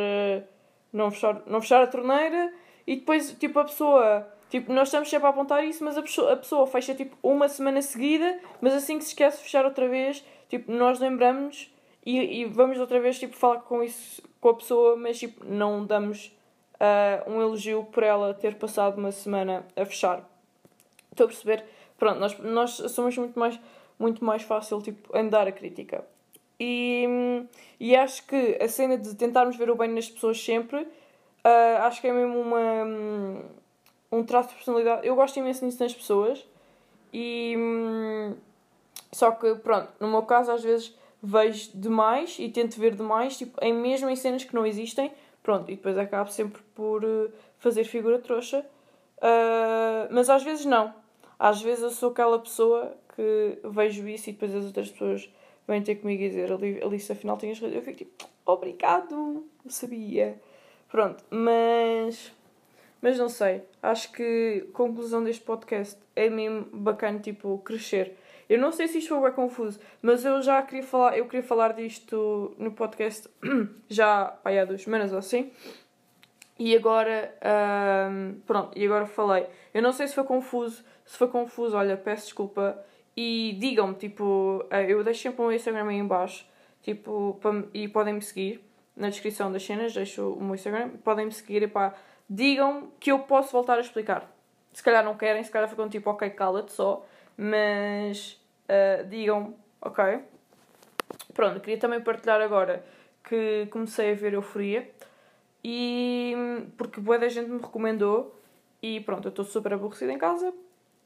não 0.92 1.10
fechar, 1.10 1.42
não 1.46 1.60
fechar 1.60 1.82
a 1.82 1.86
torneira, 1.86 2.52
e 2.86 2.96
depois, 2.96 3.32
tipo, 3.38 3.58
a 3.60 3.64
pessoa 3.64 4.26
Tipo, 4.50 4.72
nós 4.72 4.88
estamos 4.88 5.10
sempre 5.10 5.26
a 5.26 5.30
apontar 5.30 5.62
isso, 5.62 5.84
mas 5.84 5.98
a 5.98 6.02
pessoa, 6.02 6.32
a 6.32 6.36
pessoa 6.36 6.66
fecha 6.66 6.94
tipo 6.94 7.14
uma 7.22 7.48
semana 7.48 7.82
seguida, 7.82 8.40
mas 8.62 8.72
assim 8.72 8.96
que 8.96 9.04
se 9.04 9.10
esquece 9.10 9.38
de 9.38 9.42
fechar 9.42 9.64
outra 9.64 9.86
vez, 9.88 10.24
tipo, 10.48 10.72
nós 10.72 10.98
lembramos 10.98 11.70
e, 12.04 12.40
e 12.40 12.44
vamos 12.46 12.78
outra 12.78 12.98
vez 12.98 13.18
tipo, 13.18 13.36
falar 13.36 13.60
com 13.60 13.82
isso 13.82 14.22
com 14.40 14.48
a 14.48 14.54
pessoa, 14.54 14.96
mas 14.96 15.18
tipo, 15.18 15.44
não 15.44 15.84
damos 15.84 16.34
uh, 16.80 17.30
um 17.30 17.40
elogio 17.40 17.84
por 17.84 18.02
ela 18.02 18.34
ter 18.34 18.56
passado 18.56 18.98
uma 18.98 19.12
semana 19.12 19.64
a 19.76 19.84
fechar. 19.84 20.28
Estou 21.10 21.24
a 21.24 21.28
perceber? 21.28 21.64
Pronto, 21.98 22.18
nós, 22.18 22.38
nós 22.38 22.70
somos 22.92 23.16
muito 23.16 23.38
mais, 23.38 23.58
muito 23.98 24.24
mais 24.24 24.42
fácil 24.42 24.80
tipo, 24.80 25.16
andar 25.16 25.46
a 25.46 25.52
crítica. 25.52 26.04
E, 26.60 27.06
e 27.78 27.94
acho 27.94 28.26
que 28.26 28.58
a 28.60 28.68
cena 28.68 28.98
de 28.98 29.14
tentarmos 29.14 29.56
ver 29.56 29.70
o 29.70 29.76
bem 29.76 29.88
nas 29.88 30.08
pessoas 30.08 30.42
sempre, 30.42 30.82
uh, 30.82 31.82
acho 31.82 32.00
que 32.00 32.08
é 32.08 32.12
mesmo 32.12 32.40
uma 32.40 32.84
um 34.10 34.24
traço 34.24 34.50
de 34.50 34.54
personalidade. 34.56 35.06
Eu 35.06 35.14
gosto 35.14 35.38
imenso 35.38 35.64
disso 35.64 35.82
nas 35.82 35.94
pessoas 35.94 36.44
e. 37.12 37.54
Hum, 37.56 38.34
só 39.12 39.30
que, 39.30 39.54
pronto, 39.56 39.88
no 40.00 40.08
meu 40.08 40.22
caso, 40.22 40.52
às 40.52 40.62
vezes 40.62 40.94
vejo 41.22 41.70
demais 41.74 42.36
e 42.38 42.48
tento 42.48 42.78
ver 42.78 42.94
demais, 42.94 43.36
tipo, 43.36 43.58
em 43.64 43.72
mesmo 43.72 44.08
em 44.08 44.16
cenas 44.16 44.44
que 44.44 44.54
não 44.54 44.66
existem, 44.66 45.10
pronto, 45.48 45.70
e 45.70 45.76
depois 45.76 45.96
acabo 45.96 46.30
sempre 46.30 46.60
por 46.74 47.02
uh, 47.02 47.32
fazer 47.56 47.84
figura 47.84 48.18
trouxa. 48.18 48.66
Uh, 49.16 50.06
mas 50.10 50.28
às 50.28 50.42
vezes 50.42 50.66
não. 50.66 50.92
Às 51.38 51.62
vezes 51.62 51.82
eu 51.82 51.88
sou 51.88 52.10
aquela 52.10 52.38
pessoa 52.38 52.94
que 53.16 53.58
vejo 53.64 54.06
isso 54.06 54.28
e 54.28 54.34
depois 54.34 54.54
as 54.54 54.66
outras 54.66 54.90
pessoas 54.90 55.32
vêm 55.66 55.82
ter 55.82 55.94
comigo 55.94 56.22
e 56.22 56.28
dizer 56.28 56.52
Alice, 56.52 57.10
afinal 57.10 57.38
tinhas 57.38 57.58
razão. 57.58 57.74
Eu 57.74 57.80
fico 57.80 57.96
tipo, 57.96 58.28
obrigado, 58.44 59.42
sabia. 59.70 60.38
Pronto, 60.90 61.24
mas 61.30 62.30
mas 63.00 63.16
não 63.16 63.30
sei, 63.30 63.62
acho 63.82 64.12
que 64.12 64.66
a 64.68 64.76
conclusão 64.76 65.24
deste 65.24 65.44
podcast 65.44 65.98
é 66.14 66.28
mesmo 66.28 66.66
bacana, 66.74 67.20
tipo, 67.20 67.56
crescer. 67.64 68.14
Eu 68.48 68.58
não 68.58 68.72
sei 68.72 68.88
se 68.88 68.98
isto 68.98 69.10
foi 69.10 69.20
bem 69.20 69.32
confuso, 69.32 69.78
mas 70.00 70.24
eu 70.24 70.40
já 70.40 70.62
queria 70.62 70.82
falar, 70.82 71.18
eu 71.18 71.26
queria 71.26 71.42
falar 71.42 71.74
disto 71.74 72.54
no 72.58 72.72
podcast 72.72 73.28
já 73.88 74.24
pá, 74.26 74.50
há 74.50 74.64
duas 74.64 74.82
semanas 74.82 75.12
ou 75.12 75.18
assim. 75.18 75.52
E 76.58 76.74
agora, 76.74 77.34
pronto, 78.46 78.76
e 78.76 78.84
agora 78.84 79.06
falei. 79.06 79.46
Eu 79.72 79.80
não 79.80 79.92
sei 79.92 80.08
se 80.08 80.14
foi 80.14 80.24
confuso, 80.24 80.82
se 81.04 81.16
foi 81.16 81.28
confuso, 81.28 81.76
olha, 81.76 81.96
peço 81.96 82.24
desculpa. 82.24 82.84
E 83.16 83.56
digam-me, 83.58 83.94
tipo, 83.94 84.64
eh, 84.70 84.92
eu 84.92 85.02
deixo 85.02 85.22
sempre 85.22 85.40
o 85.42 85.46
meu 85.46 85.56
Instagram 85.56 85.88
aí 85.88 85.96
em 85.96 86.06
baixo, 86.06 86.46
tipo, 86.82 87.40
e 87.74 87.88
podem-me 87.88 88.22
seguir 88.22 88.64
na 88.96 89.08
descrição 89.08 89.50
das 89.50 89.64
cenas, 89.64 89.92
deixo 89.92 90.32
o 90.34 90.42
meu 90.42 90.54
Instagram, 90.54 90.90
podem-me 91.02 91.32
seguir 91.32 91.62
e 91.62 91.66
pá, 91.66 91.94
digam 92.30 92.92
que 93.00 93.10
eu 93.10 93.20
posso 93.20 93.52
voltar 93.52 93.76
a 93.78 93.80
explicar. 93.80 94.30
Se 94.72 94.82
calhar 94.82 95.04
não 95.04 95.16
querem, 95.16 95.42
se 95.42 95.50
calhar 95.50 95.68
ficam 95.68 95.88
tipo, 95.88 96.10
ok, 96.10 96.30
cala-te 96.30 96.72
só, 96.72 97.04
mas 97.38 98.38
uh, 98.68 99.06
digam, 99.08 99.54
ok. 99.80 100.20
Pronto, 101.32 101.60
queria 101.60 101.78
também 101.78 102.00
partilhar 102.00 102.40
agora 102.40 102.84
que 103.22 103.66
comecei 103.70 104.12
a 104.12 104.14
ver 104.14 104.34
Euforia 104.34 104.90
e 105.62 106.34
porque 106.76 107.00
boa 107.00 107.18
da 107.18 107.28
gente 107.28 107.48
me 107.48 107.60
recomendou 107.60 108.34
e 108.82 109.00
pronto, 109.00 109.26
eu 109.26 109.30
estou 109.30 109.44
super 109.44 109.72
aborrecida 109.72 110.12
em 110.12 110.18
casa. 110.18 110.52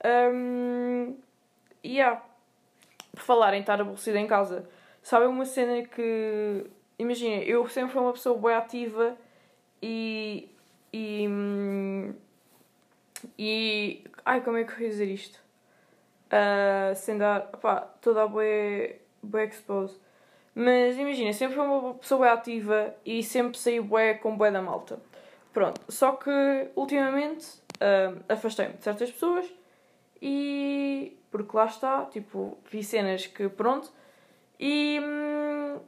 Um, 0.04 1.16
e 1.84 1.96
yeah. 1.98 2.22
por 3.12 3.20
falar 3.20 3.54
em 3.54 3.60
estar 3.60 3.80
aborrecida 3.80 4.18
em 4.18 4.26
casa, 4.26 4.68
sabe 5.02 5.26
uma 5.26 5.44
cena 5.44 5.82
que 5.86 6.66
imagina, 6.98 7.42
eu 7.42 7.68
sempre 7.68 7.92
fui 7.92 8.00
uma 8.00 8.12
pessoa 8.12 8.38
boa 8.38 8.56
ativa 8.56 9.16
e 9.82 10.48
e. 10.92 11.28
E. 13.38 14.04
Ai, 14.24 14.40
como 14.42 14.56
é 14.58 14.64
que 14.64 14.72
eu 14.72 14.80
ia 14.80 14.88
dizer 14.88 15.08
isto? 15.08 15.40
Uh, 16.32 16.94
sem 16.94 17.18
dar. 17.18 17.42
pá, 17.60 17.80
toda 18.00 18.22
a 18.22 18.26
boa. 18.26 18.44
boa 19.22 19.44
expose. 19.44 20.00
Mas 20.54 20.96
imagina, 20.96 21.32
sempre 21.32 21.56
fui 21.56 21.64
uma 21.64 21.94
pessoa 21.94 22.32
ativa 22.32 22.94
e 23.04 23.22
sempre 23.22 23.58
saí 23.58 23.80
bué 23.80 24.14
com 24.14 24.36
bué 24.36 24.50
da 24.50 24.60
malta. 24.60 24.98
Pronto, 25.52 25.80
só 25.88 26.12
que 26.12 26.30
ultimamente 26.74 27.46
uh, 27.76 28.22
afastei-me 28.28 28.74
de 28.74 28.84
certas 28.84 29.10
pessoas 29.10 29.46
e. 30.20 31.16
porque 31.30 31.56
lá 31.56 31.66
está, 31.66 32.06
tipo, 32.06 32.58
vi 32.70 32.82
cenas 32.82 33.26
que 33.26 33.48
pronto. 33.48 33.90
E. 34.58 35.00
Hum, 35.02 35.80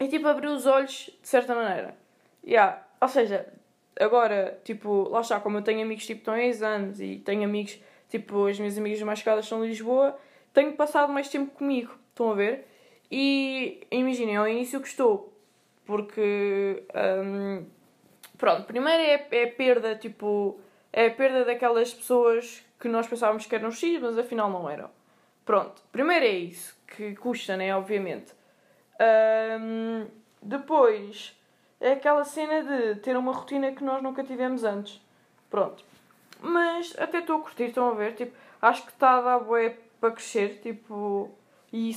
e 0.00 0.06
tipo, 0.06 0.28
abri 0.28 0.46
os 0.46 0.66
olhos 0.66 1.10
de 1.20 1.28
certa 1.28 1.54
maneira. 1.54 1.96
Yeah. 2.44 2.86
Ou 3.00 3.08
seja, 3.08 3.52
agora, 3.98 4.60
tipo, 4.64 5.08
lá 5.08 5.20
está, 5.20 5.40
como 5.40 5.58
eu 5.58 5.62
tenho 5.62 5.82
amigos 5.82 6.06
tipo 6.06 6.20
estão 6.20 6.34
há 6.34 6.74
anos 6.74 7.00
e 7.00 7.16
tenho 7.18 7.44
amigos, 7.44 7.80
tipo, 8.08 8.46
as 8.46 8.58
minhas 8.58 8.78
amigas 8.78 9.00
mais 9.02 9.22
caras 9.22 9.46
são 9.46 9.60
de 9.62 9.68
Lisboa, 9.68 10.18
tenho 10.52 10.72
passado 10.72 11.12
mais 11.12 11.28
tempo 11.28 11.52
comigo, 11.54 11.94
estão 12.10 12.30
a 12.30 12.34
ver? 12.34 12.66
E 13.10 13.86
imaginem, 13.90 14.36
ao 14.36 14.48
início 14.48 14.80
gostou, 14.80 15.32
porque 15.86 16.82
um, 17.24 17.64
pronto, 18.36 18.64
primeiro 18.64 19.02
é, 19.02 19.26
é 19.30 19.44
a 19.44 19.52
perda, 19.52 19.94
tipo, 19.96 20.58
é 20.92 21.06
a 21.06 21.10
perda 21.10 21.44
daquelas 21.44 21.92
pessoas 21.94 22.64
que 22.78 22.88
nós 22.88 23.06
pensávamos 23.06 23.46
que 23.46 23.54
eram 23.54 23.70
X, 23.70 24.00
mas 24.00 24.18
afinal 24.18 24.50
não 24.50 24.68
eram. 24.68 24.90
Pronto, 25.44 25.82
primeiro 25.90 26.24
é 26.24 26.30
isso, 26.30 26.76
que 26.86 27.14
custa, 27.16 27.56
né, 27.56 27.74
obviamente. 27.74 28.32
Um, 29.00 30.06
depois 30.42 31.34
é 31.80 31.92
aquela 31.92 32.24
cena 32.24 32.62
de 32.62 33.00
ter 33.00 33.16
uma 33.16 33.32
rotina 33.32 33.72
que 33.72 33.82
nós 33.82 34.02
nunca 34.02 34.22
tivemos 34.24 34.64
antes. 34.64 35.00
Pronto. 35.48 35.84
Mas 36.40 36.94
até 36.98 37.18
estou 37.18 37.36
a 37.36 37.40
curtir, 37.40 37.64
estão 37.64 37.88
a 37.88 37.94
ver? 37.94 38.14
Tipo, 38.14 38.32
acho 38.62 38.84
que 38.84 38.92
está 38.92 39.18
a 39.18 39.22
dar 39.22 39.38
bué 39.40 39.76
para 40.00 40.12
crescer, 40.12 40.60
tipo, 40.62 41.30
e 41.72 41.96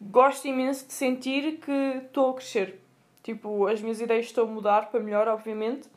gosto 0.00 0.46
imenso 0.48 0.86
de 0.86 0.92
sentir 0.92 1.58
que 1.58 2.02
estou 2.04 2.30
a 2.30 2.34
crescer. 2.34 2.80
Tipo, 3.22 3.66
as 3.66 3.80
minhas 3.80 4.00
ideias 4.00 4.26
estão 4.26 4.44
a 4.44 4.46
mudar 4.46 4.90
para 4.90 5.00
melhor, 5.00 5.28
obviamente, 5.28 5.88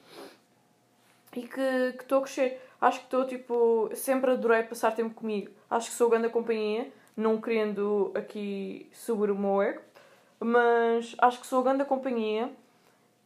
e 1.36 1.44
que, 1.44 1.62
estou 2.00 2.20
a 2.20 2.22
crescer. 2.24 2.62
Acho 2.82 3.00
que 3.00 3.06
estou, 3.06 3.26
tipo, 3.26 3.90
sempre 3.94 4.32
adorei 4.32 4.64
passar 4.64 4.92
tempo 4.96 5.14
comigo. 5.14 5.52
Acho 5.70 5.90
que 5.90 5.96
sou 5.96 6.10
grande 6.10 6.30
companhia, 6.30 6.92
não 7.16 7.40
querendo 7.40 8.12
aqui 8.16 8.90
subir 8.94 9.30
o 9.30 9.38
meu 9.38 9.62
ego, 9.62 9.82
mas 10.40 11.16
acho 11.20 11.40
que 11.40 11.48
sou 11.48 11.62
grande 11.62 11.84
companhia 11.86 12.50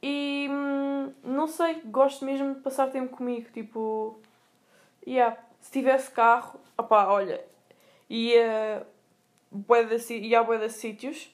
e 0.02 0.48
hum, 0.52 1.14
não 1.24 1.48
sei, 1.48 1.82
gosto 1.86 2.26
mesmo 2.26 2.56
de 2.56 2.62
passar 2.62 2.88
tempo 2.92 3.16
comigo. 3.16 3.50
Tipo, 3.54 4.20
yeah, 5.08 5.38
se 5.60 5.72
tivesse 5.72 6.12
carro, 6.12 6.60
opá, 6.78 7.08
olha, 7.08 7.44
ia, 8.10 8.86
de, 9.52 10.14
ia 10.16 10.40
a 10.40 10.58
de 10.58 10.70
sítios, 10.70 11.34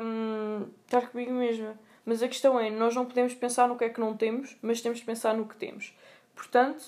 um, 0.00 0.66
estar 0.84 1.08
comigo 1.08 1.32
mesma. 1.32 1.78
Mas 2.04 2.22
a 2.22 2.28
questão 2.28 2.60
é, 2.60 2.70
nós 2.70 2.94
não 2.94 3.06
podemos 3.06 3.34
pensar 3.34 3.66
no 3.66 3.76
que 3.76 3.84
é 3.84 3.88
que 3.88 3.98
não 3.98 4.16
temos, 4.16 4.56
mas 4.60 4.80
temos 4.80 4.98
de 4.98 5.04
pensar 5.04 5.34
no 5.34 5.46
que 5.46 5.56
temos. 5.56 5.96
Portanto, 6.34 6.82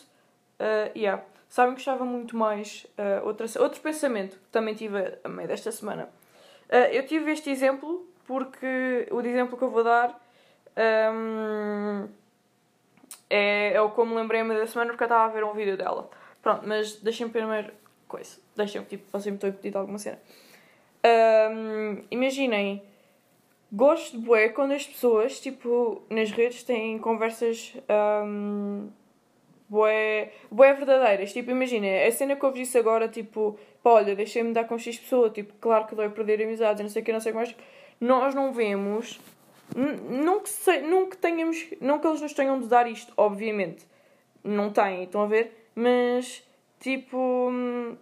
uh, 0.60 0.96
yeah. 0.96 1.22
Sabem 1.48 1.74
que 1.74 1.80
gostava 1.80 2.04
muito 2.04 2.36
mais. 2.36 2.86
Uh, 2.98 3.24
outra, 3.24 3.46
outro 3.62 3.80
pensamento 3.80 4.36
que 4.36 4.48
também 4.50 4.74
tive 4.74 5.18
a 5.22 5.28
meio 5.28 5.48
desta 5.48 5.72
semana. 5.72 6.10
Uh, 6.68 6.92
eu 6.92 7.06
tive 7.06 7.32
este 7.32 7.48
exemplo 7.48 8.06
porque 8.26 9.06
o 9.10 9.20
exemplo 9.20 9.56
que 9.56 9.62
eu 9.62 9.70
vou 9.70 9.84
dar 9.84 10.20
um, 11.14 12.08
é, 13.28 13.72
é 13.74 13.80
o 13.80 13.90
que 13.90 13.98
eu 13.98 14.06
me 14.06 14.14
lembrei 14.14 14.40
a 14.40 14.44
meio 14.44 14.60
da 14.60 14.66
semana 14.66 14.90
porque 14.90 15.04
eu 15.04 15.06
estava 15.06 15.24
a 15.24 15.34
ver 15.34 15.44
um 15.44 15.52
vídeo 15.52 15.76
dela. 15.76 16.08
Pronto, 16.42 16.62
mas 16.66 16.96
deixem-me 16.96 17.32
primeiro 17.32 17.72
coisa. 18.06 18.38
Deixem-me, 18.54 18.86
tipo, 18.86 19.04
vocês 19.10 19.26
me 19.26 19.50
estão 19.50 19.80
a 19.80 19.82
alguma 19.82 19.98
cena. 19.98 20.18
Um, 21.04 22.02
imaginem, 22.10 22.82
gosto 23.72 24.18
de 24.18 24.24
bué 24.24 24.48
quando 24.48 24.72
as 24.72 24.86
pessoas, 24.86 25.40
tipo, 25.40 26.02
nas 26.08 26.30
redes 26.30 26.62
têm 26.62 26.98
conversas 26.98 27.74
um, 28.24 28.88
bué, 29.68 30.32
bué 30.50 30.72
verdadeiras. 30.74 31.32
Tipo, 31.32 31.50
imaginem, 31.50 32.04
a 32.06 32.12
cena 32.12 32.36
que 32.36 32.44
eu 32.44 32.50
vos 32.50 32.58
disse 32.58 32.78
agora, 32.78 33.08
tipo, 33.08 33.58
pá, 33.82 33.90
olha, 33.90 34.14
deixei-me 34.14 34.52
dar 34.52 34.64
com 34.64 34.78
X 34.78 34.98
pessoa, 34.98 35.30
tipo, 35.30 35.52
claro 35.60 35.86
que 35.86 35.94
dói 35.94 36.08
perder 36.10 36.42
amizades, 36.42 36.82
não 36.82 36.88
sei 36.88 37.02
o 37.02 37.04
que, 37.04 37.12
não 37.12 37.20
sei 37.20 37.32
o 37.32 37.34
que 37.34 37.38
mais. 37.38 37.56
Nós 38.00 38.34
não 38.34 38.52
vemos 38.52 39.20
não 39.74 40.40
que, 40.40 40.48
se, 40.48 40.80
não 40.80 41.08
que 41.08 41.16
tenhamos. 41.16 41.66
Não 41.80 41.98
que 41.98 42.06
eles 42.06 42.20
nos 42.20 42.32
tenham 42.32 42.60
de 42.60 42.66
dar 42.66 42.88
isto, 42.90 43.12
obviamente. 43.16 43.86
Não 44.44 44.70
têm, 44.70 45.04
estão 45.04 45.22
a 45.22 45.26
ver? 45.26 45.70
Mas, 45.74 46.42
tipo. 46.80 47.16
Hum, 47.50 47.96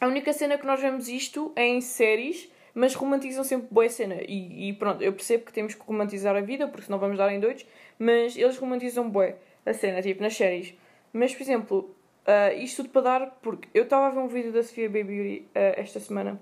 a 0.00 0.06
única 0.08 0.32
cena 0.32 0.58
que 0.58 0.66
nós 0.66 0.80
vemos 0.80 1.08
isto 1.08 1.52
é 1.54 1.64
em 1.64 1.80
séries, 1.80 2.50
mas 2.74 2.92
romantizam 2.92 3.44
sempre 3.44 3.68
boa 3.70 3.88
cena. 3.88 4.16
E, 4.26 4.68
e, 4.68 4.72
pronto, 4.72 5.00
eu 5.00 5.12
percebo 5.12 5.44
que 5.44 5.52
temos 5.52 5.74
que 5.76 5.86
romantizar 5.86 6.34
a 6.34 6.40
vida, 6.40 6.66
porque 6.66 6.86
senão 6.86 6.98
vamos 6.98 7.18
dar 7.18 7.32
em 7.32 7.38
doidos, 7.38 7.64
mas 8.00 8.36
eles 8.36 8.58
romantizam 8.58 9.08
bué 9.08 9.36
a 9.64 9.72
cena, 9.72 10.02
tipo, 10.02 10.20
nas 10.20 10.34
séries. 10.34 10.74
Mas, 11.12 11.32
por 11.32 11.42
exemplo, 11.42 11.94
uh, 12.26 12.58
isto 12.58 12.82
tudo 12.82 12.92
para 12.92 13.02
dar, 13.02 13.38
porque 13.42 13.68
eu 13.72 13.84
estava 13.84 14.08
a 14.08 14.10
ver 14.10 14.18
um 14.18 14.26
vídeo 14.26 14.50
da 14.50 14.64
Sofia 14.64 14.88
Baby 14.88 15.46
uh, 15.50 15.78
esta 15.80 16.00
semana. 16.00 16.40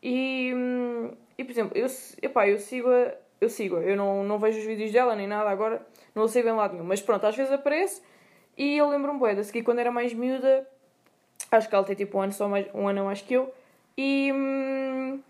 E, 0.00 0.52
hum, 0.54 1.10
e, 1.36 1.42
por 1.42 1.50
exemplo, 1.50 1.76
eu, 1.76 1.86
epá, 2.22 2.48
eu 2.48 2.58
sigo 2.60 2.88
a, 2.88 3.12
eu 3.40 3.48
sigo, 3.48 3.76
eu 3.78 3.96
não, 3.96 4.24
não 4.24 4.38
vejo 4.38 4.58
os 4.58 4.64
vídeos 4.64 4.92
dela 4.92 5.14
nem 5.14 5.26
nada 5.26 5.50
agora, 5.50 5.84
não 6.14 6.24
o 6.24 6.28
sigo 6.28 6.48
em 6.48 6.52
lado 6.52 6.72
nenhum, 6.72 6.86
mas 6.86 7.00
pronto, 7.00 7.26
às 7.26 7.36
vezes 7.36 7.52
aparece 7.52 8.02
e 8.56 8.76
eu 8.76 8.88
lembro-me 8.88 9.18
bué, 9.18 9.34
de 9.34 9.44
seguir 9.44 9.62
quando 9.62 9.80
era 9.80 9.90
mais 9.90 10.14
miúda, 10.14 10.66
acho 11.50 11.68
que 11.68 11.74
ela 11.74 11.84
tem 11.84 11.94
tipo 11.94 12.18
um 12.18 12.22
ano, 12.22 12.32
só 12.32 12.48
mais, 12.48 12.66
um 12.74 12.88
ano 12.88 13.02
a 13.02 13.04
mais 13.04 13.20
que 13.20 13.34
eu, 13.34 13.52
e 13.96 14.32
hum, 14.32 15.20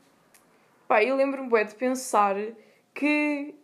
pá, 0.87 1.03
eu 1.03 1.17
lembro-me 1.17 1.49
bué 1.49 1.65
de 1.65 1.75
pensar 1.75 2.37
que, 2.95 3.55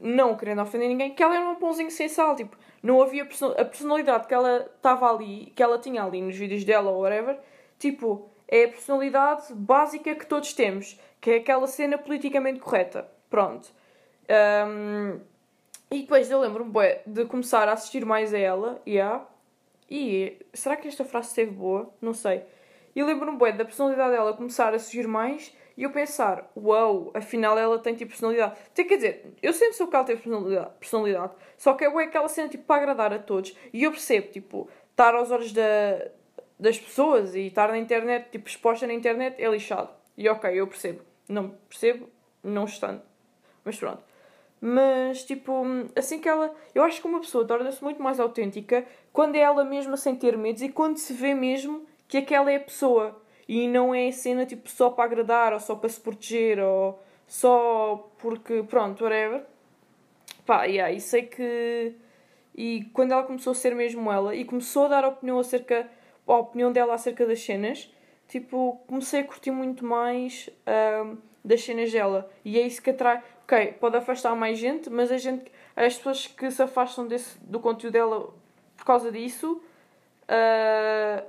não 0.00 0.36
querendo 0.36 0.62
ofender 0.62 0.88
ninguém, 0.88 1.14
que 1.14 1.22
ela 1.22 1.34
era 1.36 1.48
um 1.48 1.56
pãozinho 1.56 1.90
sem 1.90 2.08
sal, 2.08 2.36
tipo, 2.36 2.56
não 2.82 3.02
havia 3.02 3.24
a 3.24 3.64
personalidade 3.64 4.28
que 4.28 4.34
ela 4.34 4.70
estava 4.76 5.10
ali, 5.10 5.52
que 5.54 5.62
ela 5.62 5.78
tinha 5.78 6.04
ali 6.04 6.22
nos 6.22 6.36
vídeos 6.36 6.64
dela 6.64 6.90
ou 6.90 7.02
whatever, 7.02 7.38
tipo, 7.78 8.30
é 8.46 8.64
a 8.64 8.68
personalidade 8.68 9.52
básica 9.52 10.14
que 10.14 10.26
todos 10.26 10.52
temos, 10.52 10.98
que 11.20 11.30
é 11.30 11.36
aquela 11.36 11.66
cena 11.66 11.98
politicamente 11.98 12.60
correta. 12.60 13.06
Pronto. 13.28 13.68
Um, 14.28 15.20
e 15.90 16.00
depois 16.00 16.30
eu 16.30 16.40
lembro-me 16.40 16.72
de 17.06 17.24
começar 17.24 17.68
a 17.68 17.72
assistir 17.72 18.04
mais 18.04 18.34
a 18.34 18.38
ela, 18.38 18.82
yeah, 18.86 19.26
e 19.90 20.36
será 20.52 20.76
que 20.76 20.86
esta 20.86 21.04
frase 21.04 21.28
esteve 21.28 21.50
boa? 21.50 21.90
Não 22.00 22.12
sei. 22.12 22.42
E 22.94 23.02
lembro-me 23.02 23.38
da 23.52 23.64
personalidade 23.64 24.12
dela 24.12 24.34
começar 24.34 24.74
a 24.74 24.78
surgir 24.78 25.06
mais 25.06 25.54
e 25.76 25.84
eu 25.84 25.90
pensar, 25.90 26.50
uau, 26.56 26.94
wow, 26.94 27.10
afinal 27.14 27.56
ela 27.56 27.78
tem 27.78 27.94
tipo 27.94 28.10
personalidade. 28.10 28.58
Tem, 28.74 28.86
quer 28.86 28.96
dizer, 28.96 29.34
eu 29.42 29.52
sempre 29.52 29.74
sou 29.74 29.86
que 29.86 29.94
ela 29.94 30.04
tem 30.04 30.16
personalidade, 30.16 30.70
personalidade 30.78 31.32
só 31.56 31.74
que 31.74 31.84
é 31.84 31.88
aquela 31.88 32.28
cena 32.28 32.48
tipo 32.48 32.64
para 32.64 32.82
agradar 32.82 33.12
a 33.12 33.18
todos. 33.18 33.54
E 33.72 33.82
eu 33.82 33.90
percebo, 33.90 34.28
tipo, 34.28 34.68
estar 34.90 35.14
aos 35.14 35.30
olhos 35.30 35.52
da, 35.52 36.08
das 36.58 36.78
pessoas 36.78 37.34
e 37.34 37.48
estar 37.48 37.68
na 37.68 37.78
internet, 37.78 38.30
tipo, 38.30 38.48
exposta 38.48 38.86
na 38.86 38.92
internet 38.92 39.42
é 39.42 39.48
lixado. 39.48 39.90
E 40.16 40.28
ok, 40.28 40.50
eu 40.52 40.66
percebo. 40.66 41.02
Não 41.28 41.50
percebo, 41.68 42.08
não 42.42 42.64
estando. 42.64 43.02
Mas 43.64 43.76
pronto. 43.76 44.02
Mas, 44.60 45.24
tipo, 45.24 45.64
assim 45.94 46.18
que 46.20 46.28
ela. 46.28 46.54
Eu 46.74 46.82
acho 46.82 47.00
que 47.00 47.06
uma 47.06 47.20
pessoa 47.20 47.46
torna-se 47.46 47.82
muito 47.82 48.02
mais 48.02 48.18
autêntica 48.18 48.84
quando 49.12 49.36
é 49.36 49.40
ela 49.40 49.64
mesma 49.64 49.96
sem 49.96 50.16
ter 50.16 50.36
medos 50.36 50.62
e 50.62 50.68
quando 50.68 50.96
se 50.96 51.12
vê 51.12 51.34
mesmo 51.34 51.86
que 52.08 52.18
aquela 52.18 52.50
é 52.50 52.56
a 52.56 52.60
pessoa. 52.60 53.20
E 53.46 53.68
não 53.68 53.94
é 53.94 54.08
a 54.08 54.12
cena, 54.12 54.44
tipo, 54.44 54.68
só 54.68 54.90
para 54.90 55.04
agradar 55.04 55.52
ou 55.52 55.60
só 55.60 55.74
para 55.76 55.88
se 55.88 56.00
proteger 56.00 56.58
ou 56.58 57.00
só 57.26 58.10
porque, 58.18 58.62
pronto, 58.64 59.04
whatever. 59.04 59.44
Pá, 60.44 60.64
yeah, 60.64 60.92
e 60.92 61.00
sei 61.00 61.22
que. 61.22 61.94
E 62.54 62.84
quando 62.92 63.12
ela 63.12 63.22
começou 63.22 63.52
a 63.52 63.54
ser 63.54 63.74
mesmo 63.74 64.10
ela 64.10 64.34
e 64.34 64.44
começou 64.44 64.86
a 64.86 64.88
dar 64.88 65.04
a 65.04 65.08
opinião 65.08 65.38
acerca. 65.38 65.88
a 66.26 66.36
opinião 66.36 66.72
dela 66.72 66.94
acerca 66.94 67.24
das 67.24 67.40
cenas, 67.40 67.92
tipo, 68.26 68.80
comecei 68.88 69.20
a 69.20 69.24
curtir 69.24 69.52
muito 69.52 69.84
mais 69.84 70.50
um, 71.04 71.16
das 71.44 71.62
cenas 71.62 71.92
dela. 71.92 72.30
E 72.44 72.58
é 72.58 72.66
isso 72.66 72.82
que 72.82 72.90
atrai 72.90 73.22
ok, 73.48 73.72
pode 73.80 73.96
afastar 73.96 74.36
mais 74.36 74.58
gente, 74.58 74.90
mas 74.90 75.10
a 75.10 75.16
gente, 75.16 75.50
as 75.74 75.96
pessoas 75.96 76.26
que 76.26 76.50
se 76.50 76.62
afastam 76.62 77.08
desse, 77.08 77.38
do 77.38 77.58
conteúdo 77.58 77.94
dela 77.94 78.28
por 78.76 78.84
causa 78.84 79.10
disso, 79.10 79.62
uh, 80.28 81.26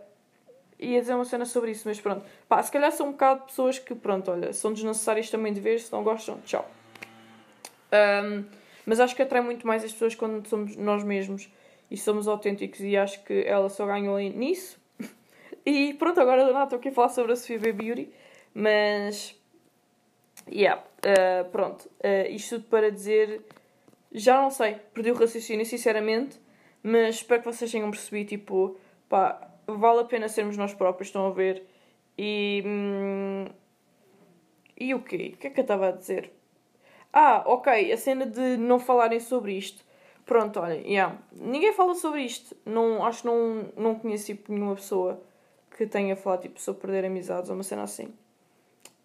ia 0.77 0.99
dizer 0.99 1.15
uma 1.15 1.23
cena 1.23 1.45
sobre 1.45 1.71
isso, 1.71 1.87
mas 1.87 1.99
pronto. 2.01 2.25
Pá, 2.47 2.61
se 2.61 2.69
calhar 2.69 2.91
são 2.91 3.07
um 3.07 3.11
bocado 3.13 3.45
pessoas 3.45 3.79
que, 3.79 3.95
pronto, 3.95 4.29
olha, 4.31 4.51
são 4.51 4.73
desnecessárias 4.73 5.29
também 5.29 5.53
de 5.53 5.61
ver, 5.61 5.79
se 5.79 5.91
não 5.93 6.03
gostam, 6.03 6.41
tchau. 6.41 6.69
Um, 7.93 8.43
mas 8.85 8.99
acho 8.99 9.15
que 9.15 9.21
atrai 9.21 9.41
muito 9.41 9.65
mais 9.65 9.83
as 9.83 9.93
pessoas 9.93 10.13
quando 10.13 10.45
somos 10.47 10.75
nós 10.75 11.03
mesmos 11.03 11.49
e 11.89 11.95
somos 11.95 12.27
autênticos 12.27 12.81
e 12.81 12.97
acho 12.97 13.23
que 13.23 13.45
ela 13.45 13.69
só 13.69 13.85
ganhou 13.85 14.19
nisso. 14.19 14.77
e 15.65 15.93
pronto, 15.93 16.19
agora 16.19 16.51
não 16.51 16.63
estou 16.63 16.79
aqui 16.79 16.89
a 16.89 16.91
falar 16.91 17.09
sobre 17.09 17.31
a 17.31 17.35
Sofia 17.37 17.73
Beauty, 17.73 18.11
mas 18.53 19.39
Yeah, 20.51 20.81
uh, 21.05 21.49
pronto. 21.51 21.85
Uh, 21.99 22.29
isto 22.29 22.55
tudo 22.55 22.69
para 22.69 22.91
dizer. 22.91 23.41
Já 24.11 24.41
não 24.41 24.49
sei, 24.49 24.75
perdi 24.93 25.11
o 25.11 25.13
raciocínio, 25.15 25.65
sinceramente, 25.65 26.39
mas 26.81 27.15
espero 27.17 27.41
que 27.41 27.53
vocês 27.53 27.71
tenham 27.71 27.91
percebido. 27.91 28.29
Tipo, 28.29 28.77
pá, 29.07 29.51
vale 29.67 30.01
a 30.01 30.05
pena 30.05 30.27
sermos 30.27 30.57
nós 30.57 30.73
próprios, 30.73 31.09
estão 31.09 31.27
a 31.27 31.31
ver? 31.31 31.63
E. 32.17 32.63
Hum, 32.65 33.45
e 34.79 34.93
o 34.93 35.01
quê? 35.01 35.33
O 35.35 35.37
que 35.37 35.47
é 35.47 35.49
que 35.49 35.59
eu 35.59 35.63
estava 35.63 35.89
a 35.89 35.91
dizer? 35.91 36.31
Ah, 37.11 37.43
ok, 37.45 37.91
a 37.91 37.97
cena 37.97 38.25
de 38.25 38.57
não 38.57 38.79
falarem 38.79 39.19
sobre 39.19 39.53
isto. 39.53 39.83
Pronto, 40.25 40.59
olha, 40.59 40.75
yeah. 40.75 41.17
ninguém 41.33 41.73
fala 41.73 41.95
sobre 41.95 42.21
isto. 42.21 42.55
Não, 42.65 43.03
acho 43.03 43.21
que 43.21 43.27
não, 43.27 43.71
não 43.75 43.95
conheço 43.95 44.27
tipo, 44.27 44.53
nenhuma 44.53 44.75
pessoa 44.75 45.21
que 45.75 45.87
tenha 45.87 46.15
falado 46.15 46.41
tipo, 46.43 46.61
sobre 46.61 46.81
perder 46.81 47.05
amizades 47.05 47.49
ou 47.49 47.55
uma 47.55 47.63
cena 47.63 47.83
assim. 47.83 48.13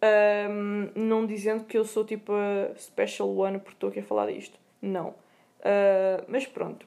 Um, 0.05 0.91
não 0.95 1.25
dizendo 1.25 1.65
que 1.65 1.79
eu 1.79 1.85
sou 1.85 2.05
tipo 2.05 2.33
a 2.33 2.75
special 2.77 3.35
one 3.35 3.59
porque 3.59 3.75
estou 3.75 3.89
aqui 3.89 4.01
a 4.01 4.05
falar 4.05 4.27
disto. 4.27 4.59
Não. 4.83 5.09
Uh, 5.61 6.25
mas 6.29 6.47
pronto. 6.47 6.87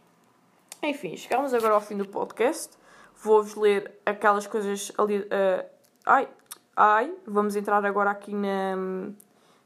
Enfim, 0.83 1.17
chegamos 1.17 1.53
agora 1.53 1.73
ao 1.73 1.81
fim 1.81 1.97
do 1.97 2.07
podcast. 2.07 2.77
Vou-vos 3.15 3.55
ler 3.55 3.91
aquelas 4.05 4.45
coisas 4.45 4.91
ali. 4.97 5.19
Uh, 5.19 5.65
ai, 6.05 6.27
ai, 6.75 7.11
vamos 7.25 7.55
entrar 7.55 7.83
agora 7.83 8.11
aqui 8.11 8.35
na, 8.35 8.75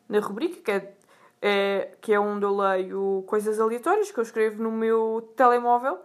na 0.08 0.20
rubrica 0.20 0.62
que 0.62 0.72
é, 0.72 0.94
é, 1.42 1.98
que 2.00 2.14
é 2.14 2.20
onde 2.20 2.46
eu 2.46 2.56
leio 2.56 3.26
coisas 3.28 3.60
aleatórias 3.60 4.12
que 4.12 4.18
eu 4.18 4.24
escrevo 4.24 4.64
no 4.64 4.72
meu 4.72 5.30
telemóvel, 5.36 6.00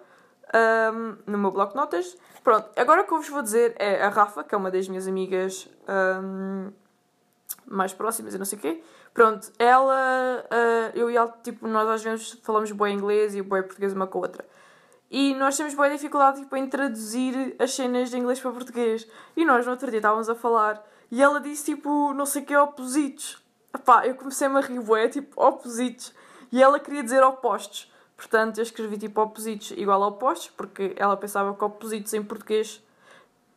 um, 0.93 1.17
no 1.31 1.39
meu 1.39 1.53
bloco 1.53 1.73
de 1.73 1.77
notas. 1.77 2.17
Pronto, 2.43 2.69
agora 2.77 3.03
o 3.03 3.05
que 3.05 3.13
eu 3.13 3.19
vos 3.19 3.29
vou 3.29 3.43
dizer 3.43 3.77
é 3.79 4.03
a 4.03 4.09
Rafa, 4.09 4.43
que 4.43 4.53
é 4.53 4.59
uma 4.59 4.71
das 4.71 4.89
minhas 4.89 5.07
amigas. 5.07 5.69
Mais 7.67 7.93
próximas 7.93 8.35
e 8.35 8.39
não 8.39 8.45
sei 8.45 8.59
o 8.59 8.61
quê. 8.61 8.83
Pronto, 9.13 9.51
ela, 9.59 10.45
uh, 10.45 10.99
eu 10.99 11.11
e 11.11 11.17
ela, 11.17 11.35
tipo, 11.43 11.67
nós 11.67 11.89
às 11.89 12.03
vezes 12.03 12.39
falamos 12.43 12.71
bem 12.73 12.97
inglês 12.97 13.35
e 13.35 13.43
bem 13.43 13.63
português 13.63 13.93
uma 13.93 14.07
com 14.07 14.19
a 14.19 14.23
outra. 14.23 14.45
E 15.11 15.35
nós 15.35 15.57
temos 15.57 15.75
boa 15.75 15.89
dificuldade 15.89 16.41
tipo, 16.41 16.57
em 16.57 16.69
traduzir 16.69 17.55
as 17.59 17.73
cenas 17.73 18.11
de 18.11 18.19
inglês 18.19 18.41
para 18.41 18.51
português. 18.51 19.07
E 19.37 19.45
nós 19.45 19.65
no 19.65 19.73
outro 19.73 19.89
dia 19.91 19.99
estávamos 19.99 20.29
a 20.29 20.35
falar 20.35 20.85
e 21.11 21.23
ela 21.23 21.41
disse 21.41 21.75
tipo, 21.75 22.13
não 22.13 22.27
sei 22.27 22.43
o 22.43 22.45
que, 22.45 22.57
opositos. 22.57 23.43
Epá, 23.75 24.07
eu 24.07 24.15
comecei-me 24.15 24.57
a 24.57 24.61
rir, 24.61 24.81
bué, 24.81 25.09
tipo, 25.09 25.41
opositos. 25.41 26.13
E 26.51 26.63
ela 26.63 26.81
queria 26.81 27.03
dizer 27.03 27.23
opostos. 27.23 27.93
Portanto, 28.17 28.59
eu 28.59 28.63
escrevi 28.63 28.97
tipo 28.97 29.21
opositos 29.21 29.73
igual 29.73 30.03
a 30.03 30.09
opostos, 30.09 30.51
porque 30.57 30.95
ela 30.97 31.17
pensava 31.17 31.55
que 31.55 31.63
opositos 31.63 32.13
em 32.15 32.23
português 32.23 32.83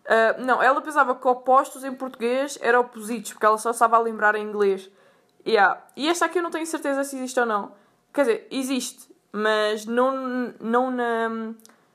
Uh, 0.09 0.43
não, 0.43 0.61
ela 0.61 0.81
pensava 0.81 1.13
que 1.13 1.27
opostos 1.27 1.83
em 1.83 1.93
português 1.93 2.57
eram 2.61 2.79
opositos, 2.79 3.33
porque 3.33 3.45
ela 3.45 3.59
só 3.59 3.69
estava 3.69 3.95
a 3.95 3.99
lembrar 3.99 4.33
em 4.33 4.43
inglês. 4.43 4.89
Yeah. 5.45 5.79
E 5.95 6.09
esta 6.09 6.25
aqui 6.25 6.39
eu 6.39 6.43
não 6.43 6.49
tenho 6.49 6.65
certeza 6.65 7.03
se 7.03 7.15
existe 7.15 7.39
ou 7.39 7.45
não. 7.45 7.73
Quer 8.11 8.21
dizer, 8.21 8.47
existe, 8.49 9.15
mas 9.31 9.85
não, 9.85 10.51
não 10.59 10.89
na, 10.89 11.53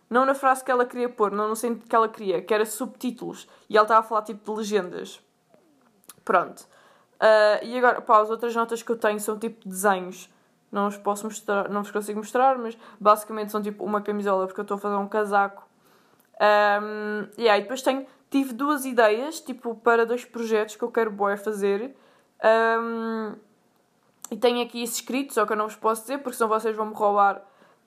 Não 0.09 0.25
na 0.25 0.35
frase 0.35 0.63
que 0.63 0.71
ela 0.71 0.87
queria 0.87 1.09
pôr, 1.09 1.33
não 1.33 1.49
no 1.49 1.57
sentido 1.57 1.89
que 1.89 1.97
ela 1.97 2.09
queria, 2.09 2.41
que 2.41 2.55
era 2.55 2.65
subtítulos. 2.65 3.49
E 3.69 3.77
ela 3.77 3.85
estava 3.85 4.01
a 4.01 4.03
falar 4.05 4.23
tipo 4.23 4.53
de 4.53 4.59
legendas. 4.59 5.21
Pronto. 6.25 6.61
Uh, 7.15 7.65
e 7.65 7.77
agora, 7.77 8.01
pá, 8.01 8.21
as 8.21 8.31
outras 8.31 8.55
notas 8.55 8.81
que 8.81 8.93
eu 8.93 8.97
tenho 8.97 9.19
são 9.19 9.37
tipo 9.37 9.69
desenhos. 9.69 10.33
Não 10.71 10.89
vos 10.89 10.99
posso 10.99 11.25
mostrar, 11.25 11.69
não 11.69 11.83
vos 11.83 11.91
consigo 11.91 12.19
mostrar, 12.19 12.59
mas 12.59 12.79
basicamente 13.01 13.51
são 13.51 13.61
tipo 13.61 13.85
uma 13.85 14.01
camisola, 14.01 14.47
porque 14.47 14.61
eu 14.61 14.63
estou 14.63 14.77
a 14.77 14.79
fazer 14.79 14.97
um 14.97 15.09
casaco. 15.09 15.64
Um, 16.41 17.29
yeah, 17.39 17.61
depois 17.61 17.83
tenho, 17.83 18.07
tive 18.31 18.53
duas 18.53 18.85
ideias, 18.85 19.41
tipo, 19.41 19.75
para 19.77 20.05
dois 20.05 20.25
projetos 20.25 20.77
que 20.77 20.83
eu 20.83 20.91
quero 20.91 21.11
boé 21.11 21.37
fazer. 21.37 21.95
Um, 22.45 23.35
e 24.31 24.37
tenho 24.37 24.63
aqui 24.63 24.83
isso 24.83 24.95
escrito, 24.95 25.35
só 25.35 25.47
que 25.47 25.53
eu 25.53 25.57
não 25.57 25.67
vos 25.67 25.77
posso 25.77 26.03
dizer, 26.03 26.19
porque 26.19 26.37
senão 26.37 26.49
vocês 26.49 26.75
vão-me 26.75 26.95
roubar. 26.95 27.43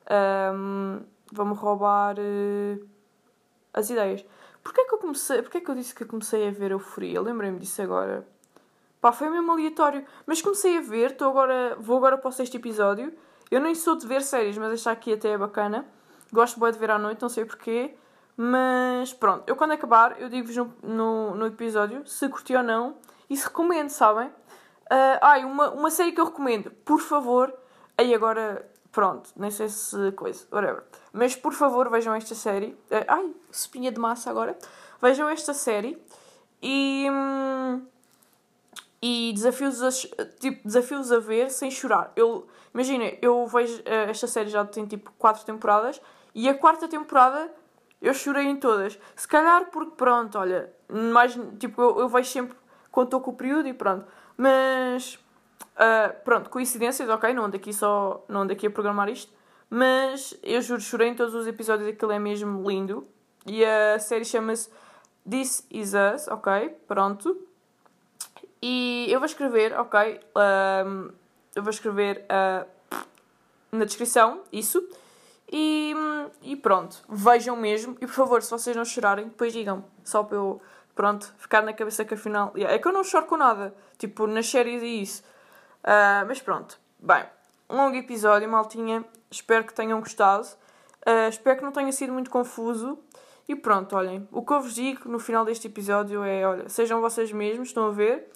Um, 0.09 1.01
vão-me 1.31 1.53
roubar 1.53 2.15
uh, 2.17 2.87
as 3.73 3.89
ideias. 3.89 4.25
Porquê 4.63 4.85
que 4.85 4.93
eu 4.93 4.97
comecei. 4.97 5.41
Porquê 5.41 5.61
que 5.61 5.69
eu 5.69 5.75
disse 5.75 5.93
que 5.93 6.05
comecei 6.05 6.47
a 6.47 6.51
ver 6.51 6.71
euforia? 6.71 7.21
Lembrei-me 7.21 7.59
disso 7.59 7.81
agora. 7.81 8.27
Pá, 8.99 9.11
foi 9.11 9.29
mesmo 9.29 9.51
aleatório. 9.51 10.05
Mas 10.25 10.41
comecei 10.41 10.77
a 10.77 10.81
ver, 10.81 11.15
tô 11.15 11.25
agora, 11.25 11.75
vou 11.79 11.97
agora 11.97 12.17
para 12.17 12.29
o 12.29 12.31
sexto 12.31 12.55
episódio. 12.55 13.13
Eu 13.49 13.61
nem 13.61 13.73
sou 13.75 13.95
de 13.95 14.05
ver 14.05 14.21
séries, 14.21 14.57
mas 14.57 14.73
esta 14.73 14.91
aqui 14.91 15.13
até 15.13 15.29
é 15.29 15.37
bacana. 15.37 15.85
Gosto 16.31 16.59
bem 16.59 16.71
de 16.71 16.77
ver 16.77 16.91
à 16.91 16.99
noite, 16.99 17.21
não 17.21 17.29
sei 17.29 17.45
porquê. 17.45 17.95
Mas 18.39 19.11
pronto, 19.13 19.43
eu 19.47 19.55
quando 19.55 19.71
acabar, 19.71 20.21
eu 20.21 20.29
digo-vos 20.29 20.55
no, 20.55 20.73
no, 20.83 21.35
no, 21.35 21.47
episódio 21.47 22.05
se 22.05 22.29
curti 22.29 22.55
ou 22.55 22.61
não 22.61 22.97
e 23.27 23.35
se 23.35 23.45
recomendo, 23.45 23.89
sabem? 23.89 24.27
Uh, 24.27 25.17
ai, 25.21 25.43
uma, 25.43 25.71
uma 25.71 25.89
série 25.89 26.11
que 26.11 26.21
eu 26.21 26.25
recomendo, 26.25 26.69
por 26.85 27.01
favor. 27.01 27.51
Aí 27.97 28.13
agora, 28.13 28.69
pronto, 28.91 29.31
nem 29.35 29.49
sei 29.49 29.67
se 29.69 30.11
coisa, 30.11 30.45
whatever. 30.51 30.83
Mas 31.11 31.35
por 31.35 31.51
favor, 31.51 31.89
vejam 31.89 32.13
esta 32.13 32.35
série. 32.35 32.77
Uh, 32.91 33.05
ai, 33.07 33.33
espinha 33.51 33.91
de 33.91 33.99
massa 33.99 34.29
agora. 34.29 34.55
Vejam 35.01 35.27
esta 35.27 35.53
série 35.55 35.99
e. 36.61 37.07
Hum, 37.09 37.87
e 39.01 39.31
desafios 39.33 39.81
a, 39.83 39.89
tipo, 40.39 40.61
desafios 40.63 41.11
a 41.11 41.19
ver 41.19 41.49
sem 41.49 41.69
chorar. 41.71 42.11
Eu, 42.15 42.47
imagina, 42.73 43.05
eu 43.21 43.45
vejo 43.47 43.79
uh, 43.81 44.09
esta 44.09 44.27
série 44.27 44.49
já 44.49 44.63
tem 44.65 44.85
tipo 44.85 45.11
4 45.17 45.43
temporadas 45.45 46.01
e 46.33 46.47
a 46.47 46.53
quarta 46.53 46.87
temporada 46.87 47.51
eu 48.01 48.13
chorei 48.13 48.45
em 48.45 48.55
todas. 48.55 48.99
Se 49.15 49.27
calhar 49.27 49.65
porque 49.71 49.95
pronto, 49.95 50.37
olha, 50.37 50.71
mais 50.89 51.37
tipo, 51.59 51.81
eu, 51.81 51.99
eu 52.01 52.09
vejo 52.09 52.29
sempre 52.29 52.57
quando 52.91 53.07
estou 53.07 53.21
com 53.21 53.31
o 53.31 53.35
período 53.35 53.67
e 53.67 53.73
pronto. 53.73 54.05
Mas 54.35 55.15
uh, 55.75 56.13
pronto, 56.23 56.49
coincidências, 56.49 57.09
ok, 57.09 57.33
não 57.33 57.45
ando 57.45 57.55
aqui 57.55 57.73
só, 57.73 58.23
não 58.27 58.41
ando 58.41 58.53
aqui 58.53 58.67
a 58.67 58.71
programar 58.71 59.09
isto. 59.09 59.31
Mas 59.69 60.37
eu 60.43 60.61
juro, 60.61 60.81
chorei 60.81 61.09
em 61.09 61.15
todos 61.15 61.33
os 61.35 61.45
episódios, 61.47 61.89
aquilo 61.89 62.11
é 62.11 62.19
mesmo 62.19 62.67
lindo. 62.69 63.07
E 63.45 63.63
a 63.63 63.99
série 63.99 64.25
chama-se 64.25 64.69
This 65.29 65.65
Is 65.69 65.93
Us, 65.93 66.27
ok? 66.27 66.69
Pronto. 66.87 67.47
E 68.61 69.07
eu 69.09 69.19
vou 69.19 69.25
escrever, 69.25 69.77
ok? 69.79 70.19
Um, 70.35 71.11
eu 71.55 71.63
vou 71.63 71.69
escrever 71.69 72.25
uh, 72.25 72.67
na 73.71 73.85
descrição 73.85 74.41
isso. 74.51 74.87
E, 75.51 75.93
e 76.41 76.55
pronto, 76.55 77.03
vejam 77.07 77.55
mesmo. 77.55 77.95
E 78.01 78.05
por 78.05 78.13
favor, 78.13 78.41
se 78.43 78.51
vocês 78.51 78.75
não 78.75 78.83
chorarem, 78.83 79.25
depois 79.25 79.53
digam. 79.53 79.85
Só 80.03 80.23
para 80.23 80.37
eu, 80.37 80.61
pronto, 80.93 81.33
ficar 81.37 81.61
na 81.61 81.73
cabeça 81.73 82.03
que 82.03 82.13
afinal. 82.13 82.51
É 82.55 82.77
que 82.77 82.87
eu 82.87 82.93
não 82.93 83.03
choro 83.03 83.25
com 83.25 83.37
nada. 83.37 83.73
Tipo, 83.97 84.27
nas 84.27 84.47
séries 84.47 84.81
e 84.83 85.01
isso. 85.01 85.23
Uh, 85.83 86.25
mas 86.27 86.41
pronto. 86.41 86.79
Bem, 86.99 87.23
um 87.69 87.77
longo 87.77 87.95
episódio, 87.95 88.49
maltinha. 88.49 89.05
Espero 89.31 89.63
que 89.63 89.73
tenham 89.73 89.99
gostado. 89.99 90.47
Uh, 91.07 91.29
espero 91.29 91.57
que 91.57 91.63
não 91.63 91.71
tenha 91.71 91.91
sido 91.91 92.11
muito 92.11 92.29
confuso. 92.29 92.99
E 93.47 93.55
pronto, 93.55 93.95
olhem. 93.95 94.27
O 94.31 94.43
que 94.43 94.51
eu 94.51 94.59
vos 94.59 94.75
digo 94.75 95.07
no 95.07 95.19
final 95.19 95.45
deste 95.45 95.67
episódio 95.67 96.23
é: 96.23 96.45
olha, 96.45 96.67
sejam 96.67 96.99
vocês 96.99 97.31
mesmos, 97.31 97.69
estão 97.69 97.87
a 97.87 97.91
ver. 97.91 98.29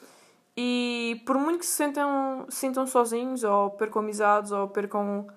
E 0.55 1.21
por 1.25 1.37
muito 1.37 1.59
que 1.59 1.65
se 1.65 1.73
sentam, 1.73 2.45
se 2.49 2.57
sintam 2.57 2.85
sozinhos, 2.87 3.43
ou 3.43 3.71
percam 3.71 4.01
amizades, 4.01 4.51
ou 4.51 4.67
percam 4.69 5.27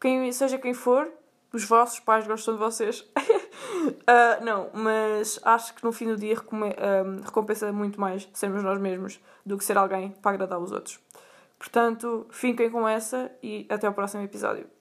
quem, 0.00 0.30
seja 0.32 0.58
quem 0.58 0.74
for, 0.74 1.10
os 1.52 1.64
vossos 1.64 2.00
pais 2.00 2.26
gostam 2.26 2.54
de 2.54 2.60
vocês. 2.60 3.00
uh, 3.00 4.42
não, 4.44 4.70
mas 4.72 5.40
acho 5.42 5.74
que 5.74 5.84
no 5.84 5.92
fim 5.92 6.06
do 6.06 6.16
dia 6.16 6.36
recompensa 7.24 7.72
muito 7.72 8.00
mais 8.00 8.28
sermos 8.32 8.62
nós 8.62 8.78
mesmos 8.80 9.20
do 9.44 9.56
que 9.56 9.64
ser 9.64 9.76
alguém 9.76 10.10
para 10.10 10.32
agradar 10.32 10.58
os 10.58 10.72
outros. 10.72 11.00
Portanto, 11.58 12.26
fiquem 12.30 12.70
com 12.70 12.86
essa 12.86 13.30
e 13.42 13.66
até 13.68 13.88
o 13.88 13.92
próximo 13.92 14.22
episódio. 14.22 14.77